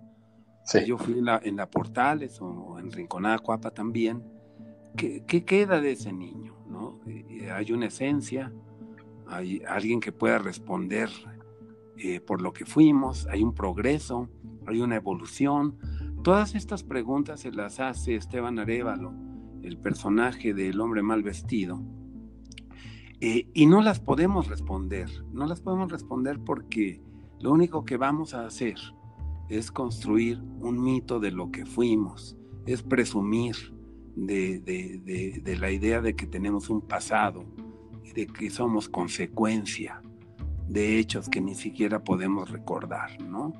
yo 0.86 0.98
fui 0.98 1.18
en 1.18 1.56
la, 1.56 1.70
Portales 1.70 2.40
o 2.40 2.78
en 2.78 2.92
Rinconada 2.92 3.40
Cuapa 3.40 3.72
también, 3.72 4.22
¿qué, 4.96 5.24
queda 5.44 5.80
de 5.80 5.92
ese 5.92 6.12
niño? 6.12 6.54
¿no? 6.68 7.00
hay 7.52 7.72
una 7.72 7.86
esencia, 7.86 8.52
hay 9.28 9.62
alguien 9.68 10.00
que 10.00 10.12
pueda 10.12 10.38
responder 10.38 11.10
por 12.26 12.40
lo 12.40 12.52
que 12.52 12.64
fuimos, 12.64 13.26
hay 13.26 13.42
un 13.42 13.52
progreso, 13.52 14.28
hay 14.66 14.80
una 14.80 14.94
evolución, 14.94 15.76
Todas 16.22 16.54
estas 16.54 16.82
preguntas 16.82 17.40
se 17.40 17.52
las 17.52 17.78
hace 17.80 18.16
Esteban 18.16 18.58
Arevalo, 18.58 19.14
el 19.62 19.78
personaje 19.78 20.52
del 20.52 20.80
hombre 20.80 21.02
mal 21.02 21.22
vestido, 21.22 21.80
eh, 23.20 23.48
y 23.54 23.66
no 23.66 23.80
las 23.82 24.00
podemos 24.00 24.48
responder, 24.48 25.08
no 25.32 25.46
las 25.46 25.60
podemos 25.60 25.90
responder 25.90 26.40
porque 26.44 27.00
lo 27.40 27.52
único 27.52 27.84
que 27.84 27.96
vamos 27.96 28.34
a 28.34 28.46
hacer 28.46 28.76
es 29.48 29.70
construir 29.70 30.42
un 30.60 30.82
mito 30.82 31.20
de 31.20 31.30
lo 31.30 31.50
que 31.50 31.64
fuimos, 31.64 32.36
es 32.66 32.82
presumir 32.82 33.54
de 34.16 35.56
la 35.58 35.70
idea 35.70 36.02
de 36.02 36.16
que 36.16 36.26
tenemos 36.26 36.68
un 36.68 36.80
pasado 36.80 37.44
de 38.14 38.26
que 38.26 38.50
somos 38.50 38.88
consecuencia 38.88 40.02
de 40.68 40.98
hechos 40.98 41.28
que 41.28 41.40
ni 41.40 41.54
siquiera 41.54 42.04
podemos 42.04 42.50
recordar, 42.50 43.20
¿no? 43.22 43.52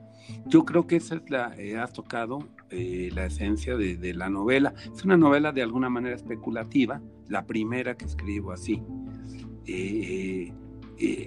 Yo 0.46 0.64
creo 0.64 0.86
que 0.86 0.96
esa 0.96 1.16
es 1.16 1.30
la, 1.30 1.54
eh, 1.56 1.78
has 1.78 1.92
tocado 1.92 2.40
eh, 2.70 3.10
la 3.14 3.26
esencia 3.26 3.76
de, 3.76 4.14
la 4.14 4.28
novela. 4.28 4.74
Es 4.94 5.04
una 5.04 5.16
novela 5.16 5.52
de 5.52 5.62
alguna 5.62 5.88
manera 5.88 6.14
especulativa, 6.14 7.00
la 7.28 7.46
primera 7.46 7.96
que 7.96 8.04
escribo 8.04 8.52
así. 8.52 8.82
Eh, 9.66 10.52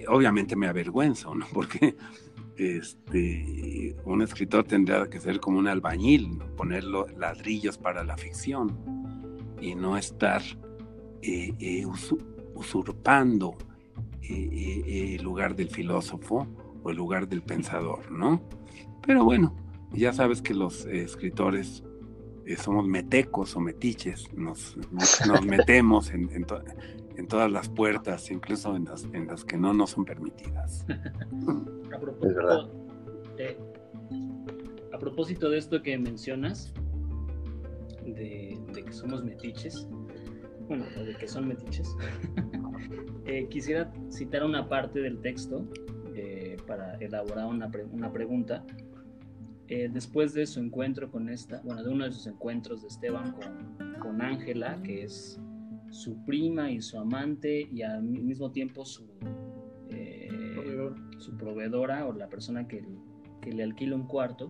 obviamente 0.08 0.56
me 0.56 0.68
avergüenzo, 0.68 1.34
¿no? 1.34 1.46
Porque 1.52 1.96
este, 2.56 3.96
un 4.04 4.22
escritor 4.22 4.64
tendría 4.64 5.08
que 5.08 5.20
ser 5.20 5.40
como 5.40 5.58
un 5.58 5.66
albañil, 5.66 6.38
poner 6.56 6.84
ladrillos 6.84 7.78
para 7.78 8.04
la 8.04 8.16
ficción 8.16 8.78
y 9.60 9.74
no 9.74 9.96
estar 9.96 10.42
usurpando 12.54 13.56
el 14.22 15.22
lugar 15.22 15.54
del 15.56 15.68
filósofo 15.68 16.46
o 16.82 16.90
el 16.90 16.96
lugar 16.96 17.28
del 17.28 17.42
pensador, 17.42 18.10
¿no? 18.10 18.40
Pero 19.04 19.24
bueno, 19.24 19.54
ya 19.92 20.12
sabes 20.12 20.40
que 20.40 20.54
los 20.54 20.86
escritores 20.86 21.82
eh, 22.46 22.56
somos 22.56 22.86
metecos 22.86 23.54
o 23.56 23.60
metiches, 23.60 24.32
nos, 24.34 24.76
nos 24.90 25.44
metemos 25.44 26.10
en, 26.10 26.28
en, 26.32 27.26
todas 27.28 27.50
las 27.50 27.68
puertas, 27.68 28.30
incluso 28.30 28.74
en 28.74 28.84
las, 28.84 29.04
en 29.12 29.28
las 29.28 29.44
que 29.44 29.56
no 29.56 29.72
nos 29.72 29.90
son 29.90 30.04
permitidas. 30.04 30.84
a, 31.92 31.98
propósito, 32.00 32.70
de, 33.36 33.58
a 34.92 34.98
propósito 34.98 35.50
de 35.50 35.58
esto 35.58 35.82
que 35.82 35.96
mencionas, 35.98 36.72
de, 38.04 38.58
que 38.74 38.92
somos 38.92 39.22
metiches, 39.22 39.86
bueno, 40.68 40.84
de 41.04 41.14
que 41.16 41.28
son 41.28 41.48
metiches, 41.48 41.96
eh, 43.26 43.46
quisiera 43.48 43.92
citar 44.10 44.44
una 44.44 44.68
parte 44.68 45.00
del 45.00 45.20
texto 45.20 45.66
eh, 46.14 46.56
para 46.66 46.94
elaborar 46.96 47.46
una, 47.46 47.70
una 47.92 48.12
pregunta. 48.12 48.64
Eh, 49.68 49.88
después 49.90 50.34
de 50.34 50.46
su 50.46 50.60
encuentro 50.60 51.10
con 51.10 51.28
esta, 51.28 51.62
bueno, 51.62 51.82
de 51.82 51.88
uno 51.88 52.04
de 52.04 52.12
sus 52.12 52.26
encuentros 52.26 52.82
de 52.82 52.88
Esteban 52.88 53.34
con 54.00 54.20
Ángela, 54.20 54.78
que 54.82 55.04
es 55.04 55.40
su 55.90 56.22
prima 56.24 56.70
y 56.70 56.82
su 56.82 56.98
amante 56.98 57.68
y 57.70 57.82
al 57.82 58.02
mismo 58.02 58.50
tiempo 58.50 58.84
su, 58.84 59.06
eh, 59.90 60.28
su 61.18 61.36
proveedora 61.36 62.06
o 62.06 62.12
la 62.12 62.28
persona 62.28 62.66
que, 62.66 62.84
que 63.40 63.52
le 63.52 63.62
alquila 63.62 63.94
un 63.96 64.06
cuarto, 64.06 64.48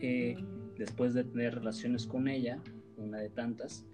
eh, 0.00 0.36
después 0.78 1.14
de 1.14 1.24
tener 1.24 1.54
relaciones 1.54 2.06
con 2.06 2.28
ella, 2.28 2.62
una 2.96 3.18
de 3.18 3.30
tantas, 3.30 3.86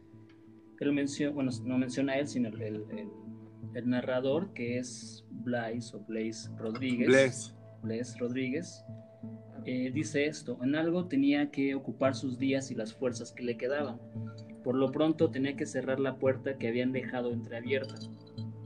él 0.81 0.93
menciona, 0.93 1.35
bueno, 1.35 1.51
no 1.65 1.79
menciona 1.79 2.15
a 2.15 2.19
él, 2.19 2.27
sino 2.27 2.49
el, 2.49 2.61
el, 2.63 2.85
el, 3.75 3.89
narrador 3.89 4.53
que 4.55 4.79
es 4.79 5.25
Blaise 5.31 5.95
o 5.95 6.01
Blaise 6.01 6.51
Rodríguez. 6.57 7.09
Blaise. 7.09 7.55
Blaise 7.83 8.19
Rodríguez, 8.19 8.85
eh, 9.65 9.91
dice 9.93 10.27
esto, 10.27 10.59
en 10.63 10.75
algo 10.75 11.07
tenía 11.07 11.51
que 11.51 11.75
ocupar 11.75 12.15
sus 12.15 12.39
días 12.39 12.71
y 12.71 12.75
las 12.75 12.95
fuerzas 12.95 13.33
que 13.33 13.43
le 13.43 13.57
quedaban. 13.57 13.99
Por 14.65 14.75
lo 14.75 14.91
pronto 14.91 15.31
tenía 15.31 15.57
que 15.57 15.67
cerrar 15.67 16.01
la 16.01 16.19
puerta 16.19 16.59
que 16.59 16.69
habían 16.69 16.93
dejado 16.93 17.33
entreabierta. 17.33 17.95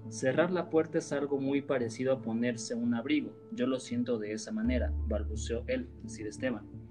Cerrar 0.09 0.51
la 0.51 0.71
puerta 0.71 0.99
es 0.99 1.13
algo 1.13 1.41
muy 1.41 1.63
parecido 1.63 2.13
a 2.13 2.23
ponerse 2.23 2.75
un 2.75 2.95
abrigo. 2.95 3.37
Yo 3.53 3.67
lo 3.67 3.81
siento 3.81 4.19
de 4.19 4.33
esa 4.33 4.53
manera, 4.53 4.93
balbuceó 5.09 5.65
él, 5.67 5.89
es 5.99 6.13
decir, 6.13 6.27
Esteban. 6.27 6.84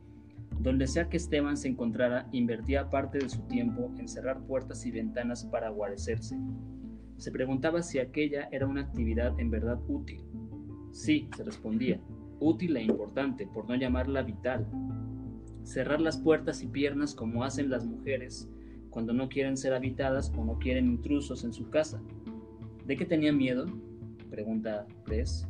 Donde 0.63 0.87
sea 0.87 1.09
que 1.09 1.17
Esteban 1.17 1.57
se 1.57 1.67
encontrara, 1.67 2.29
invertía 2.31 2.89
parte 2.89 3.19
de 3.19 3.27
su 3.27 3.41
tiempo 3.47 3.91
en 3.97 4.07
cerrar 4.07 4.39
puertas 4.45 4.85
y 4.85 4.91
ventanas 4.91 5.43
para 5.43 5.67
guarecerse. 5.67 6.37
Se 7.17 7.31
preguntaba 7.31 7.81
si 7.81 7.99
aquella 7.99 8.47
era 8.49 8.65
una 8.65 8.79
actividad 8.79 9.37
en 9.41 9.51
verdad 9.51 9.77
útil. 9.89 10.23
Sí, 10.91 11.27
se 11.35 11.43
respondía, 11.43 11.99
útil 12.39 12.77
e 12.77 12.83
importante, 12.83 13.45
por 13.45 13.67
no 13.67 13.75
llamarla 13.75 14.21
vital. 14.21 14.65
Cerrar 15.63 15.99
las 15.99 16.17
puertas 16.17 16.63
y 16.63 16.67
piernas 16.67 17.13
como 17.13 17.43
hacen 17.43 17.69
las 17.69 17.85
mujeres 17.85 18.49
cuando 18.89 19.11
no 19.11 19.27
quieren 19.27 19.57
ser 19.57 19.73
habitadas 19.73 20.31
o 20.37 20.45
no 20.45 20.59
quieren 20.59 20.87
intrusos 20.87 21.43
en 21.43 21.51
su 21.51 21.69
casa. 21.69 22.01
¿De 22.85 22.95
qué 22.95 23.05
tenía 23.05 23.33
miedo? 23.33 23.65
pregunta 24.29 24.87
Press. 25.03 25.45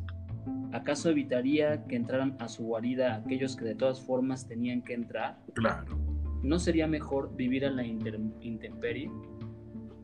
¿Acaso 0.72 1.10
evitaría 1.10 1.84
que 1.86 1.96
entraran 1.96 2.36
a 2.40 2.48
su 2.48 2.64
guarida 2.64 3.14
aquellos 3.16 3.56
que 3.56 3.64
de 3.64 3.74
todas 3.74 4.00
formas 4.00 4.46
tenían 4.46 4.82
que 4.82 4.94
entrar? 4.94 5.38
Claro. 5.54 5.98
¿No 6.42 6.58
sería 6.58 6.86
mejor 6.86 7.34
vivir 7.36 7.64
a 7.64 7.70
la 7.70 7.84
intemperie? 7.84 9.10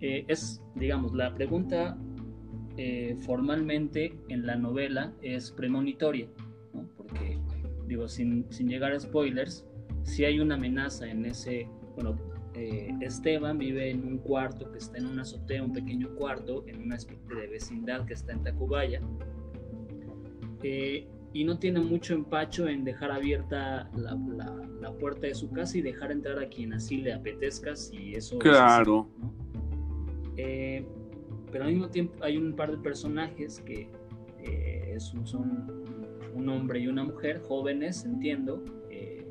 Eh, 0.00 0.24
es, 0.28 0.62
digamos, 0.76 1.12
la 1.12 1.34
pregunta 1.34 1.98
eh, 2.76 3.16
formalmente 3.20 4.14
en 4.28 4.46
la 4.46 4.56
novela 4.56 5.12
es 5.20 5.50
premonitoria 5.50 6.28
porque, 6.96 7.38
digo, 7.86 8.08
sin, 8.08 8.48
llegar 8.50 8.92
a 8.92 9.00
spoilers, 9.00 9.66
si 10.02 10.24
hay 10.24 10.40
una 10.40 10.54
amenaza 10.54 11.08
en 11.08 11.24
ese, 11.24 11.68
bueno, 11.94 12.16
eh, 12.54 12.90
Esteban 13.00 13.58
vive 13.58 13.90
en 13.90 14.04
un 14.04 14.18
cuarto 14.18 14.70
que 14.70 14.78
está 14.78 14.98
en 14.98 15.06
una 15.06 15.22
azotea, 15.22 15.62
un 15.62 15.72
pequeño 15.72 16.14
cuarto, 16.14 16.64
en 16.66 16.82
una 16.82 16.96
especie 16.96 17.34
de 17.34 17.46
vecindad 17.48 18.06
que 18.06 18.14
está 18.14 18.32
en 18.32 18.42
Tacubaya, 18.42 19.00
eh, 20.62 21.08
y 21.32 21.44
no 21.44 21.58
tiene 21.58 21.80
mucho 21.80 22.14
empacho 22.14 22.68
en 22.68 22.84
dejar 22.84 23.12
abierta 23.12 23.90
la, 23.94 24.92
puerta 24.98 25.28
de 25.28 25.34
su 25.34 25.50
casa 25.50 25.78
y 25.78 25.82
dejar 25.82 26.12
entrar 26.12 26.38
a 26.38 26.48
quien 26.48 26.72
así 26.72 26.98
le 26.98 27.12
apetezca, 27.12 27.76
si 27.76 28.14
eso 28.14 28.38
claro. 28.38 29.08
Eh, 30.36 30.84
pero 31.52 31.64
al 31.64 31.72
mismo 31.72 31.88
tiempo 31.88 32.14
hay 32.22 32.36
un 32.36 32.54
par 32.54 32.70
de 32.70 32.78
personajes 32.78 33.60
que 33.60 33.88
son 34.98 35.80
un 36.34 36.48
hombre 36.48 36.80
y 36.80 36.86
una 36.86 37.04
mujer, 37.04 37.40
jóvenes, 37.46 38.04
entiendo. 38.04 38.62
Eh, 38.90 39.26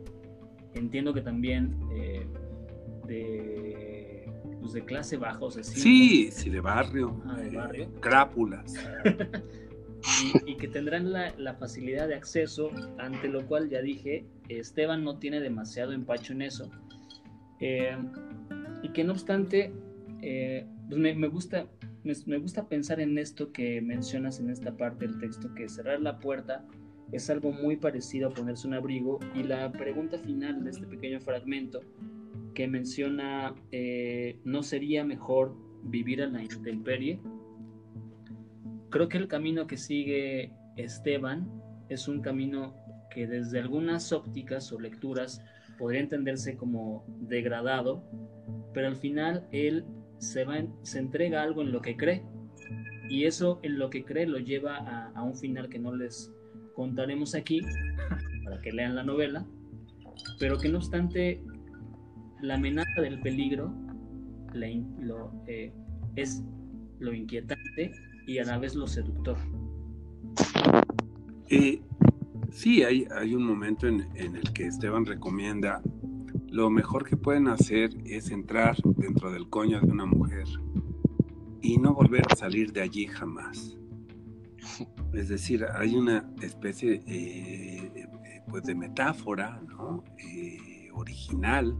entiendo 0.73 1.13
que 1.13 1.21
también 1.21 1.77
eh, 1.91 2.25
de, 3.05 4.31
pues 4.59 4.73
de 4.73 4.83
clase 4.85 5.17
baja, 5.17 5.39
o 5.39 5.51
sea, 5.51 5.63
sí, 5.63 6.29
sí, 6.31 6.49
de 6.49 6.59
barrio. 6.59 7.21
Ah, 7.25 7.37
de 7.39 7.55
barrio. 7.55 7.83
Eh, 7.83 7.89
crápulas. 7.99 8.73
y, 10.45 10.55
que 10.55 10.67
tendrán 10.67 11.11
la, 11.11 11.33
la, 11.37 11.55
facilidad 11.55 12.07
de 12.07 12.15
acceso, 12.15 12.71
ante 12.97 13.27
lo 13.27 13.45
cual 13.47 13.69
ya 13.69 13.81
dije, 13.81 14.25
Esteban 14.47 15.03
no 15.03 15.17
tiene 15.17 15.39
demasiado 15.39 15.93
empacho 15.93 16.33
en 16.33 16.41
eso. 16.41 16.71
y 17.59 18.89
que 18.89 19.03
no 19.03 19.13
obstante, 19.13 19.73
pues 20.19 20.99
me, 20.99 21.13
me, 21.13 21.27
gusta, 21.27 21.67
me, 22.03 22.13
me, 22.25 22.37
gusta 22.37 22.67
pensar 22.67 22.99
en 22.99 23.17
esto 23.17 23.51
que 23.51 23.81
mencionas 23.81 24.39
en 24.39 24.49
esta 24.49 24.75
parte 24.75 25.07
del 25.07 25.19
texto, 25.19 25.53
que 25.53 25.67
cerrar 25.69 26.01
la 26.01 26.19
puerta 26.19 26.65
es 27.11 27.29
algo 27.29 27.51
muy 27.51 27.75
parecido 27.75 28.29
a 28.29 28.33
ponerse 28.33 28.67
un 28.67 28.75
abrigo 28.75 29.19
y 29.33 29.43
la 29.43 29.71
pregunta 29.71 30.17
final 30.19 30.63
de 30.63 30.71
este 30.71 30.85
pequeño 30.85 31.19
fragmento 31.19 31.81
que 32.53 32.67
menciona 32.67 33.55
eh, 33.71 34.37
no 34.43 34.63
sería 34.63 35.03
mejor 35.03 35.55
vivir 35.83 36.21
a 36.21 36.27
la 36.27 36.43
intemperie 36.43 37.19
creo 38.89 39.09
que 39.09 39.17
el 39.17 39.27
camino 39.27 39.67
que 39.67 39.77
sigue 39.77 40.53
Esteban 40.77 41.49
es 41.89 42.07
un 42.07 42.21
camino 42.21 42.75
que 43.09 43.27
desde 43.27 43.59
algunas 43.59 44.11
ópticas 44.11 44.71
o 44.71 44.79
lecturas 44.79 45.41
podría 45.77 46.01
entenderse 46.01 46.55
como 46.57 47.05
degradado 47.21 48.03
pero 48.73 48.87
al 48.87 48.95
final 48.95 49.47
él 49.51 49.85
se, 50.19 50.45
va 50.45 50.57
se 50.83 50.99
entrega 50.99 51.41
algo 51.41 51.61
en 51.61 51.71
lo 51.71 51.81
que 51.81 51.95
cree. 51.95 52.23
Y 53.09 53.25
eso 53.25 53.59
en 53.63 53.79
lo 53.79 53.89
que 53.89 54.05
cree 54.05 54.27
lo 54.27 54.37
lleva 54.37 54.77
a, 54.77 55.09
a 55.09 55.23
un 55.23 55.35
final 55.35 55.69
que 55.69 55.79
no 55.79 55.95
les 55.95 56.31
contaremos 56.75 57.33
aquí 57.33 57.61
para 58.43 58.61
que 58.61 58.71
lean 58.71 58.95
la 58.95 59.03
novela, 59.03 59.45
pero 60.39 60.57
que 60.57 60.69
no 60.69 60.77
obstante 60.77 61.43
la 62.41 62.55
amenaza 62.55 63.01
del 63.01 63.19
peligro 63.21 63.73
lo, 64.53 65.31
eh, 65.47 65.73
es 66.15 66.43
lo 66.99 67.13
inquietante 67.13 67.91
y 68.29 68.37
a 68.37 68.45
la 68.45 68.59
vez 68.59 68.75
lo 68.75 68.85
seductor. 68.85 69.37
Eh, 71.47 71.81
sí, 72.51 72.83
hay, 72.83 73.07
hay 73.11 73.33
un 73.33 73.43
momento 73.43 73.87
en, 73.87 74.07
en 74.13 74.35
el 74.35 74.53
que 74.53 74.67
Esteban 74.67 75.03
recomienda 75.03 75.81
lo 76.47 76.69
mejor 76.69 77.07
que 77.07 77.17
pueden 77.17 77.47
hacer 77.47 77.89
es 78.05 78.29
entrar 78.29 78.77
dentro 78.97 79.31
del 79.31 79.49
coño 79.49 79.81
de 79.81 79.91
una 79.91 80.05
mujer 80.05 80.45
y 81.59 81.77
no 81.79 81.95
volver 81.95 82.21
a 82.31 82.35
salir 82.35 82.71
de 82.71 82.81
allí 82.81 83.07
jamás. 83.07 83.75
Es 85.13 85.29
decir, 85.29 85.65
hay 85.73 85.95
una 85.95 86.31
especie 86.43 87.01
eh, 87.07 88.07
pues 88.47 88.63
de 88.63 88.75
metáfora 88.75 89.59
eh, 90.19 90.89
original, 90.93 91.75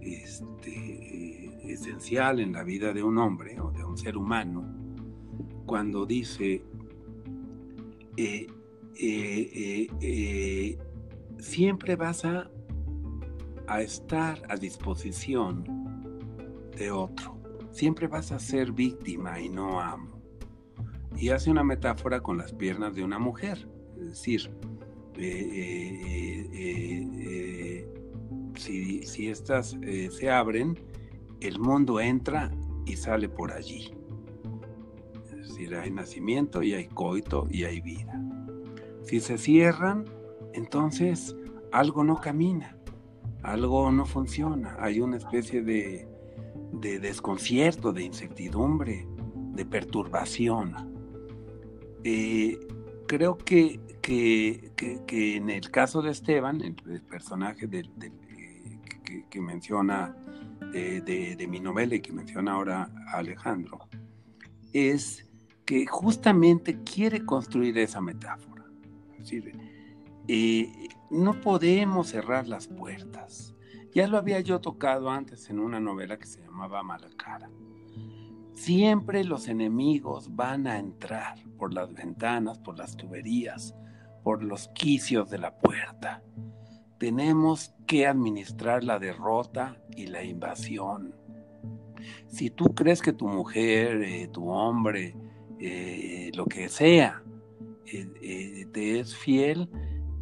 este, 0.00 1.72
esencial 1.72 2.38
en 2.38 2.52
la 2.52 2.62
vida 2.62 2.92
de 2.92 3.02
un 3.02 3.18
hombre 3.18 3.60
o 3.60 3.72
de 3.72 3.84
un 3.84 3.98
ser 3.98 4.16
humano, 4.16 4.85
cuando 5.66 6.06
dice, 6.06 6.62
eh, 8.16 8.46
siempre 11.38 11.96
vas 11.96 12.24
a, 12.24 12.50
a 13.66 13.82
estar 13.82 14.42
a 14.48 14.56
disposición 14.56 15.64
de 16.76 16.90
otro, 16.90 17.36
siempre 17.70 18.06
vas 18.06 18.32
a 18.32 18.38
ser 18.38 18.72
víctima 18.72 19.40
y 19.40 19.48
no 19.48 19.80
amo 19.80 20.16
y 21.18 21.30
hace 21.30 21.50
una 21.50 21.64
metáfora 21.64 22.20
con 22.20 22.38
las 22.38 22.52
piernas 22.52 22.94
de 22.94 23.02
una 23.02 23.18
mujer. 23.18 23.66
Es 23.98 24.08
decir, 24.08 24.50
eh, 25.16 26.48
eh, 26.52 27.10
eh, 27.14 27.88
si, 28.56 29.02
si, 29.02 29.28
estas 29.28 29.76
se 30.10 30.30
abren, 30.30 30.78
el 31.40 31.58
mundo 31.58 32.00
entra 32.00 32.50
y 32.84 32.96
sale 32.96 33.28
por 33.28 33.52
allí. 33.52 33.95
Decir, 35.56 35.74
hay 35.74 35.90
nacimiento 35.90 36.62
y 36.62 36.74
hay 36.74 36.86
coito 36.86 37.46
y 37.50 37.64
hay 37.64 37.80
vida. 37.80 38.20
Si 39.04 39.20
se 39.20 39.38
cierran, 39.38 40.04
entonces 40.52 41.34
algo 41.72 42.04
no 42.04 42.20
camina, 42.20 42.76
algo 43.42 43.90
no 43.90 44.04
funciona, 44.04 44.76
hay 44.78 45.00
una 45.00 45.16
especie 45.16 45.62
de, 45.62 46.06
de 46.72 46.98
desconcierto, 46.98 47.92
de 47.92 48.02
incertidumbre, 48.02 49.06
de 49.54 49.64
perturbación. 49.64 50.74
Eh, 52.04 52.58
creo 53.06 53.38
que, 53.38 53.80
que, 54.02 55.36
en 55.36 55.48
el 55.48 55.70
caso 55.70 56.02
de 56.02 56.10
Esteban, 56.10 56.60
el, 56.60 56.74
personaje 57.02 57.66
del, 57.66 57.90
eh, 58.02 59.22
que, 59.30 59.40
menciona 59.40 60.14
de, 60.70 61.46
mi 61.48 61.60
novela 61.60 61.94
y 61.94 62.00
que 62.00 62.12
menciona 62.12 62.52
ahora 62.52 62.90
Alejandro, 63.12 63.88
es 64.72 65.25
que 65.66 65.84
justamente 65.84 66.82
quiere 66.84 67.26
construir 67.26 67.76
esa 67.78 68.00
metáfora. 68.00 68.64
Es 69.12 69.18
decir, 69.18 69.52
eh, 70.28 70.88
no 71.10 71.40
podemos 71.40 72.08
cerrar 72.08 72.46
las 72.46 72.68
puertas. 72.68 73.54
Ya 73.92 74.06
lo 74.06 74.16
había 74.16 74.40
yo 74.40 74.60
tocado 74.60 75.10
antes 75.10 75.50
en 75.50 75.58
una 75.58 75.80
novela 75.80 76.18
que 76.18 76.26
se 76.26 76.40
llamaba 76.40 76.82
Malacara. 76.82 77.50
Siempre 78.54 79.24
los 79.24 79.48
enemigos 79.48 80.34
van 80.34 80.66
a 80.66 80.78
entrar 80.78 81.42
por 81.58 81.74
las 81.74 81.92
ventanas, 81.92 82.58
por 82.58 82.78
las 82.78 82.96
tuberías, 82.96 83.74
por 84.22 84.42
los 84.42 84.68
quicios 84.68 85.28
de 85.30 85.38
la 85.38 85.58
puerta. 85.58 86.22
Tenemos 86.98 87.74
que 87.86 88.06
administrar 88.06 88.84
la 88.84 88.98
derrota 88.98 89.76
y 89.96 90.06
la 90.06 90.24
invasión. 90.24 91.14
Si 92.28 92.50
tú 92.50 92.74
crees 92.74 93.02
que 93.02 93.12
tu 93.12 93.26
mujer, 93.28 94.02
eh, 94.02 94.28
tu 94.28 94.48
hombre, 94.48 95.14
eh, 95.60 96.30
lo 96.34 96.46
que 96.46 96.68
sea, 96.68 97.22
eh, 97.86 98.66
te 98.72 99.00
es 99.00 99.16
fiel, 99.16 99.68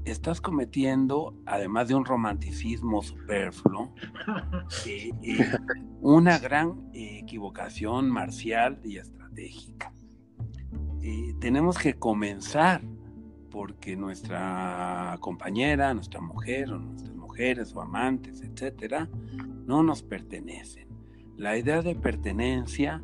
estás 0.04 0.40
cometiendo, 0.40 1.34
además 1.46 1.88
de 1.88 1.94
un 1.94 2.04
romanticismo 2.04 3.02
superfluo, 3.02 3.94
una 6.00 6.38
gran 6.38 6.90
equivocación 6.92 8.10
marcial 8.10 8.80
y 8.84 8.98
estratégica. 8.98 9.92
tenemos 11.40 11.78
que 11.78 11.94
comenzar 11.94 12.82
porque 13.54 13.96
nuestra 13.96 15.16
compañera, 15.20 15.94
nuestra 15.94 16.20
mujer 16.20 16.72
o 16.72 16.78
nuestras 16.80 17.14
mujeres 17.14 17.72
o 17.74 17.80
amantes, 17.80 18.42
etcétera, 18.42 19.08
no 19.64 19.84
nos 19.84 20.02
pertenecen. 20.02 20.88
La 21.36 21.56
idea 21.56 21.80
de 21.80 21.94
pertenencia 21.94 23.00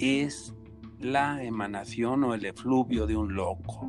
es 0.00 0.54
la 1.02 1.42
emanación 1.42 2.24
o 2.24 2.34
el 2.34 2.44
efluvio 2.44 3.06
de 3.06 3.16
un 3.16 3.34
loco. 3.34 3.88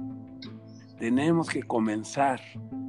Tenemos 0.98 1.50
que 1.50 1.64
comenzar 1.64 2.42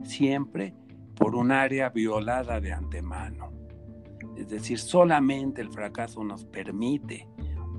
siempre 0.02 0.74
por 1.14 1.34
un 1.34 1.52
área 1.52 1.90
violada 1.90 2.60
de 2.60 2.72
antemano. 2.72 3.52
Es 4.36 4.48
decir, 4.48 4.78
solamente 4.78 5.60
el 5.60 5.70
fracaso 5.70 6.24
nos 6.24 6.44
permite 6.44 7.28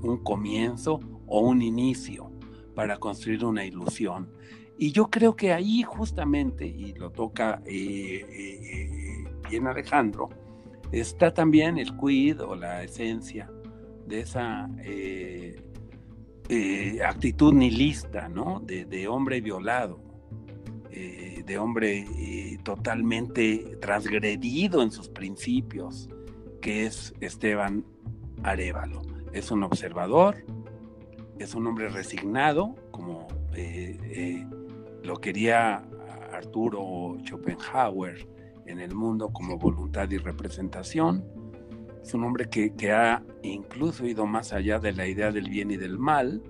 un 0.02 0.22
comienzo 0.22 1.00
o 1.26 1.40
un 1.40 1.62
inicio 1.62 2.30
para 2.74 2.96
construir 2.98 3.44
una 3.44 3.64
ilusión. 3.64 4.30
Y 4.78 4.92
yo 4.92 5.08
creo 5.08 5.34
que 5.34 5.52
ahí 5.52 5.82
justamente, 5.82 6.66
y 6.66 6.92
lo 6.94 7.10
toca 7.10 7.62
eh, 7.64 8.24
eh, 8.30 9.24
bien 9.48 9.66
Alejandro, 9.66 10.28
está 10.92 11.32
también 11.32 11.78
el 11.78 11.96
quid 11.96 12.40
o 12.42 12.54
la 12.54 12.82
esencia 12.82 13.50
de 14.06 14.20
esa 14.20 14.68
eh, 14.84 15.56
actitud 17.04 17.52
nihilista, 17.52 18.28
¿no? 18.28 18.60
De, 18.60 19.08
hombre 19.08 19.40
violado, 19.40 20.00
de 20.90 21.58
hombre 21.58 22.06
totalmente 22.62 23.76
transgredido 23.80 24.82
en 24.82 24.90
sus 24.90 25.08
principios, 25.08 26.08
que 26.60 26.86
es 26.86 27.14
Esteban 27.20 27.84
Arevalo. 28.42 29.02
Es 29.32 29.50
un 29.50 29.62
observador, 29.62 30.44
es 31.38 31.54
un 31.54 31.66
hombre 31.66 31.88
resignado, 31.88 32.74
como 32.90 33.26
lo 35.02 35.16
quería 35.16 35.82
Arturo 36.32 37.16
Schopenhauer 37.24 38.26
en 38.66 38.80
el 38.80 38.94
mundo 38.94 39.30
como 39.32 39.58
voluntad 39.58 40.10
y 40.10 40.18
representación. 40.18 41.24
Es 42.06 42.14
un 42.14 42.22
hombre 42.22 42.48
que, 42.48 42.92
ha 42.92 43.20
incluso 43.42 44.06
ido 44.06 44.26
más 44.26 44.52
allá 44.52 44.78
de 44.78 44.92
la 44.92 45.08
idea 45.08 45.32
del 45.32 45.50
bien 45.50 45.72
y 45.72 45.76
del 45.76 45.98
mal 45.98 46.40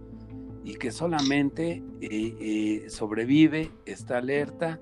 y 0.63 0.75
que 0.75 0.91
solamente 0.91 1.83
eh, 2.03 2.37
eh, 2.39 2.91
sobrevive, 2.91 3.71
está 3.87 4.19
alerta 4.19 4.79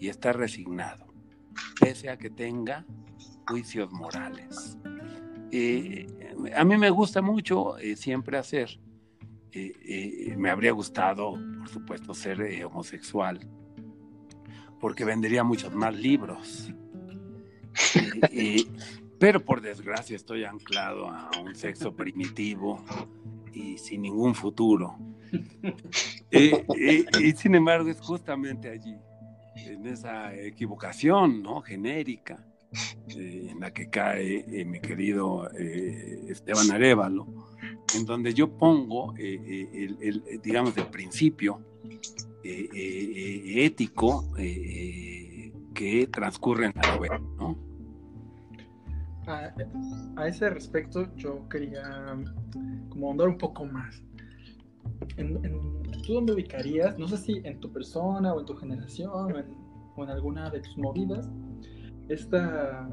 y 0.00 0.08
está 0.08 0.32
resignado, 0.32 1.06
pese 1.80 2.10
a 2.10 2.16
que 2.16 2.30
tenga 2.30 2.84
juicios 3.46 3.92
morales. 3.92 4.76
Eh, 5.52 6.08
a 6.56 6.64
mí 6.64 6.76
me 6.76 6.90
gusta 6.90 7.22
mucho 7.22 7.76
siempre 7.94 8.36
hacer 8.36 8.80
me 10.36 10.50
habría 10.50 10.72
gustado, 10.72 11.38
por 11.58 11.68
supuesto, 11.68 12.14
ser 12.14 12.64
homosexual, 12.64 13.38
porque 14.80 15.04
vendería 15.04 15.44
muchos 15.44 15.72
más 15.72 15.94
libros. 15.94 16.72
pero 19.18 19.44
por 19.44 19.60
desgracia 19.60 20.16
estoy 20.16 20.44
anclado 20.44 21.08
a 21.08 21.30
un 21.42 21.54
sexo 21.54 21.94
primitivo 21.94 22.84
y 23.52 23.78
sin 23.78 24.02
ningún 24.02 24.34
futuro. 24.34 24.96
y 26.30 27.32
sin 27.32 27.54
embargo 27.54 27.90
es 27.90 28.00
justamente 28.00 28.70
allí, 28.70 28.96
en 29.56 29.86
esa 29.86 30.34
equivocación 30.34 31.42
¿no? 31.42 31.62
genérica, 31.62 32.44
en 33.08 33.60
la 33.60 33.72
que 33.72 33.88
cae 33.88 34.64
mi 34.64 34.80
querido 34.80 35.48
Esteban 35.50 36.70
Arevalo, 36.70 37.26
en 37.94 38.04
donde 38.04 38.34
yo 38.34 38.56
pongo, 38.56 39.14
eh, 39.16 39.40
eh, 39.72 39.94
el, 40.00 40.40
digamos, 40.42 40.76
el 40.76 40.86
principio 40.86 41.60
eh, 42.42 43.64
ético 43.64 44.32
que 45.74 46.08
transcurre 46.08 46.66
en 46.66 46.72
la 46.74 46.94
novela, 46.94 47.20
¿no? 49.26 49.32
A, 50.16 50.28
ese 50.28 50.50
respecto, 50.50 51.14
yo 51.16 51.48
quería 51.48 52.16
como 52.88 53.10
andar 53.10 53.28
un 53.28 53.38
poco 53.38 53.64
más. 53.64 54.02
En, 55.16 55.40
¿Tú 56.06 56.14
dónde 56.14 56.34
ubicarías, 56.34 56.98
no 56.98 57.08
sé 57.08 57.16
si 57.16 57.40
en 57.44 57.58
tu 57.58 57.72
persona 57.72 58.32
o 58.32 58.40
en 58.40 58.46
tu 58.46 58.54
generación 58.56 59.10
o 59.10 59.38
en, 59.38 59.46
o 59.96 60.04
en 60.04 60.10
alguna 60.10 60.50
de 60.50 60.60
tus 60.60 60.78
movidas, 60.78 61.28
esta, 62.08 62.88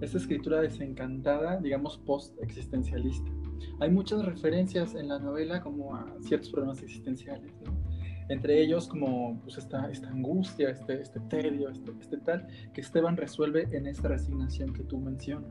esta 0.00 0.18
escritura 0.18 0.62
desencantada, 0.62 1.58
digamos, 1.58 1.98
post-existencialista? 1.98 3.30
hay 3.80 3.90
muchas 3.90 4.24
referencias 4.24 4.94
en 4.94 5.08
la 5.08 5.18
novela 5.18 5.60
como 5.60 5.94
a 5.94 6.06
ciertos 6.20 6.50
problemas 6.50 6.82
existenciales, 6.82 7.52
Entre 8.30 8.62
ellos 8.62 8.86
como 8.86 9.40
pues 9.42 9.58
esta, 9.58 9.90
esta 9.90 10.08
angustia, 10.08 10.70
este, 10.70 11.02
este 11.02 11.18
tedio, 11.28 11.68
este, 11.68 11.90
este, 12.00 12.16
tal, 12.18 12.46
que 12.72 12.80
Esteban 12.80 13.16
resuelve 13.16 13.68
en 13.72 13.88
esta 13.88 14.06
resignación 14.06 14.72
que 14.72 14.84
tú 14.84 14.98
mencionas. 14.98 15.50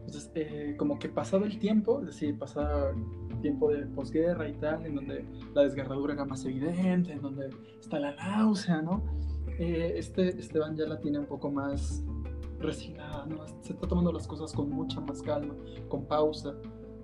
Entonces, 0.00 0.30
eh, 0.34 0.74
como 0.76 0.98
que 0.98 1.08
pasado 1.08 1.44
el 1.44 1.60
tiempo, 1.60 2.00
es 2.00 2.06
decir, 2.06 2.36
pasado 2.36 2.90
el 2.90 3.40
tiempo 3.40 3.70
de 3.70 3.86
posguerra 3.86 4.48
y 4.48 4.54
tal, 4.54 4.84
en 4.84 4.96
donde 4.96 5.24
la 5.54 5.62
desgarradura 5.62 6.14
era 6.14 6.24
más 6.24 6.44
evidente, 6.44 7.12
en 7.12 7.22
donde 7.22 7.50
está 7.80 8.00
la 8.00 8.16
náusea, 8.16 8.82
¿no? 8.82 9.04
Eh, 9.60 9.94
este 9.96 10.28
Esteban 10.28 10.76
ya 10.76 10.86
la 10.86 10.98
tiene 10.98 11.20
un 11.20 11.26
poco 11.26 11.52
más 11.52 12.02
resignada, 12.58 13.26
¿no? 13.26 13.46
Se 13.60 13.74
está 13.74 13.86
tomando 13.86 14.12
las 14.12 14.26
cosas 14.26 14.52
con 14.52 14.70
mucha 14.70 15.00
más 15.00 15.22
calma, 15.22 15.54
con 15.88 16.04
pausa, 16.04 16.52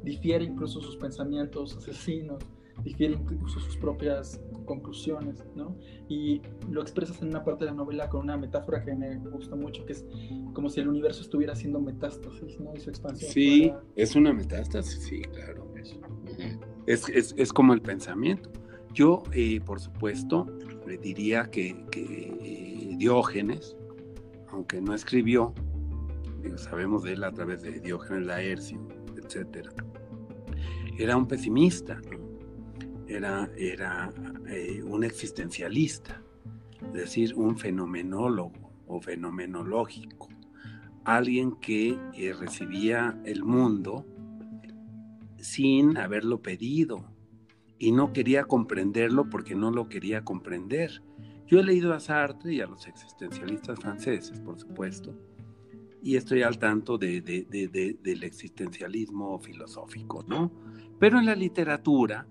difiere 0.03 0.45
incluso 0.45 0.81
sus 0.81 0.97
pensamientos 0.97 1.77
asesinos, 1.77 2.43
difiere 2.83 3.15
incluso 3.15 3.61
sus 3.61 3.77
propias 3.77 4.41
conclusiones, 4.65 5.45
¿no? 5.55 5.77
Y 6.09 6.43
lo 6.71 6.83
expresas 6.83 7.21
en 7.23 7.29
una 7.29 7.45
parte 7.45 7.65
de 7.65 7.71
la 7.71 7.77
novela 7.77 8.09
con 8.09 8.23
una 8.23 8.37
metáfora 8.37 8.85
que 8.85 8.95
me 8.95 9.17
gusta 9.17 9.57
mucho, 9.57 9.85
que 9.85 9.93
es 9.93 10.07
como 10.53 10.69
si 10.69 10.81
el 10.81 10.89
universo 10.89 11.23
estuviera 11.23 11.53
haciendo 11.53 11.81
metástasis, 11.81 12.61
¿no? 12.61 12.75
Y 12.75 12.81
su 12.81 12.91
expansión. 12.91 13.31
Sí, 13.31 13.73
es 13.97 14.15
una 14.17 14.33
metástasis, 14.33 15.03
sí, 15.03 15.23
claro. 15.23 15.67
Es, 16.87 17.09
es, 17.09 17.35
es 17.37 17.53
como 17.53 17.75
el 17.75 17.83
pensamiento. 17.83 18.51
Yo, 18.93 19.23
eh, 19.33 19.61
por 19.61 19.81
supuesto, 19.81 20.47
le 20.87 20.97
diría 20.99 21.51
que, 21.51 21.85
que 21.91 22.33
eh, 22.43 22.95
Diógenes, 22.97 23.77
aunque 24.51 24.81
no 24.81 24.95
escribió, 24.95 25.55
sabemos 26.57 27.03
de 27.03 27.13
él 27.13 27.25
a 27.25 27.33
través 27.33 27.63
de 27.63 27.81
Diógenes 27.81 28.27
Laercio, 28.27 28.81
etcétera 29.23 29.71
era 30.99 31.17
un 31.17 31.27
pesimista, 31.27 32.01
era, 33.09 33.51
era 33.57 34.13
eh, 34.49 34.83
un 34.83 35.03
existencialista, 35.05 36.23
es 36.87 36.93
decir, 36.93 37.35
un 37.35 37.57
fenomenólogo 37.57 38.71
o 38.87 39.01
fenomenológico, 39.01 40.29
alguien 41.05 41.57
que 41.57 41.99
eh, 42.15 42.35
recibía 42.39 43.19
el 43.25 43.45
mundo 43.45 44.07
sin 45.39 45.97
haberlo 45.97 46.43
pedido 46.43 47.05
y 47.79 47.93
no 47.93 48.13
quería 48.13 48.45
comprenderlo 48.45 49.31
porque 49.31 49.55
no 49.55 49.71
lo 49.71 49.89
quería 49.89 50.25
comprender. 50.25 51.03
Yo 51.47 51.61
he 51.61 51.65
leído 51.65 51.95
a 51.95 52.01
Sartre 52.01 52.55
y 52.55 52.61
a 52.61 52.67
los 52.67 52.87
existencialistas 52.87 53.79
franceses, 53.81 54.41
por 54.41 54.59
supuesto, 54.59 55.15
y 56.03 56.17
estoy 56.17 56.43
al 56.43 56.59
tanto 56.59 56.99
de, 56.99 57.21
del 57.23 58.23
existencialismo 58.25 59.39
filosófico, 59.39 60.25
¿no? 60.29 60.53
Pero 60.99 61.19
en 61.19 61.27
la 61.27 61.35
literatura, 61.35 62.27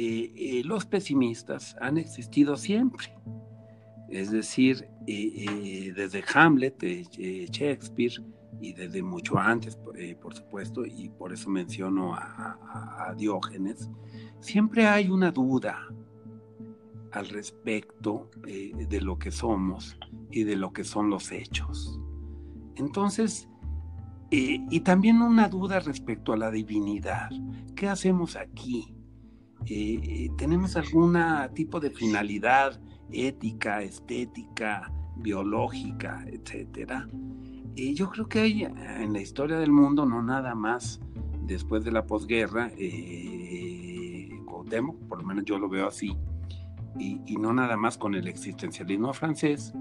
eh, 0.00 0.32
eh, 0.36 0.62
los 0.64 0.86
pesimistas 0.86 1.76
han 1.80 1.98
existido 1.98 2.56
siempre. 2.56 3.12
Es 4.08 4.30
decir, 4.30 4.88
desde 5.04 6.24
Hamlet 6.32 6.80
Shakespeare 7.50 8.24
y 8.60 8.72
desde 8.72 9.02
mucho 9.02 9.38
antes, 9.38 9.76
por 10.22 10.34
supuesto, 10.34 10.86
y 10.86 11.10
por 11.10 11.32
eso 11.32 11.50
menciono 11.50 12.14
a, 12.14 13.14
Diógenes, 13.18 13.90
siempre 14.40 14.86
hay 14.86 15.10
una 15.10 15.30
duda 15.30 15.88
al 17.12 17.28
respecto 17.28 18.30
de 18.44 19.00
lo 19.02 19.18
que 19.18 19.30
somos 19.30 19.98
y 20.30 20.44
de 20.44 20.56
lo 20.56 20.72
que 20.72 20.84
son 20.84 21.10
los 21.10 21.30
hechos. 21.30 22.00
Entonces, 22.76 23.46
y 24.30 24.80
también 24.80 25.20
una 25.20 25.48
duda 25.48 25.80
respecto 25.80 26.32
a 26.32 26.38
la 26.38 26.50
divinidad. 26.50 27.28
¿Qué 27.74 27.88
hacemos 27.88 28.36
aquí? 28.36 28.97
Eh, 29.66 30.30
¿Tenemos 30.36 30.76
algún 30.76 31.18
tipo 31.54 31.80
de 31.80 31.90
finalidad 31.90 32.80
ética, 33.10 33.82
estética, 33.82 34.92
biológica, 35.16 36.24
etcétera? 36.26 37.08
Eh, 37.76 37.94
yo 37.94 38.10
creo 38.10 38.28
que 38.28 38.40
hay 38.40 38.64
en 38.64 39.12
la 39.12 39.20
historia 39.20 39.58
del 39.58 39.70
mundo, 39.70 40.04
no 40.04 40.22
nada 40.22 40.54
más 40.54 41.00
después 41.46 41.84
de 41.84 41.92
la 41.92 42.06
posguerra, 42.06 42.70
eh, 42.76 44.28
por 45.08 45.22
lo 45.22 45.26
menos 45.26 45.44
yo 45.44 45.58
lo 45.58 45.68
veo 45.68 45.86
así, 45.86 46.16
y, 46.98 47.20
y, 47.24 47.36
no 47.36 47.52
nada 47.52 47.76
más 47.76 47.96
con 47.96 48.14
el 48.14 48.26
existencialismo 48.26 49.12
francés, 49.12 49.72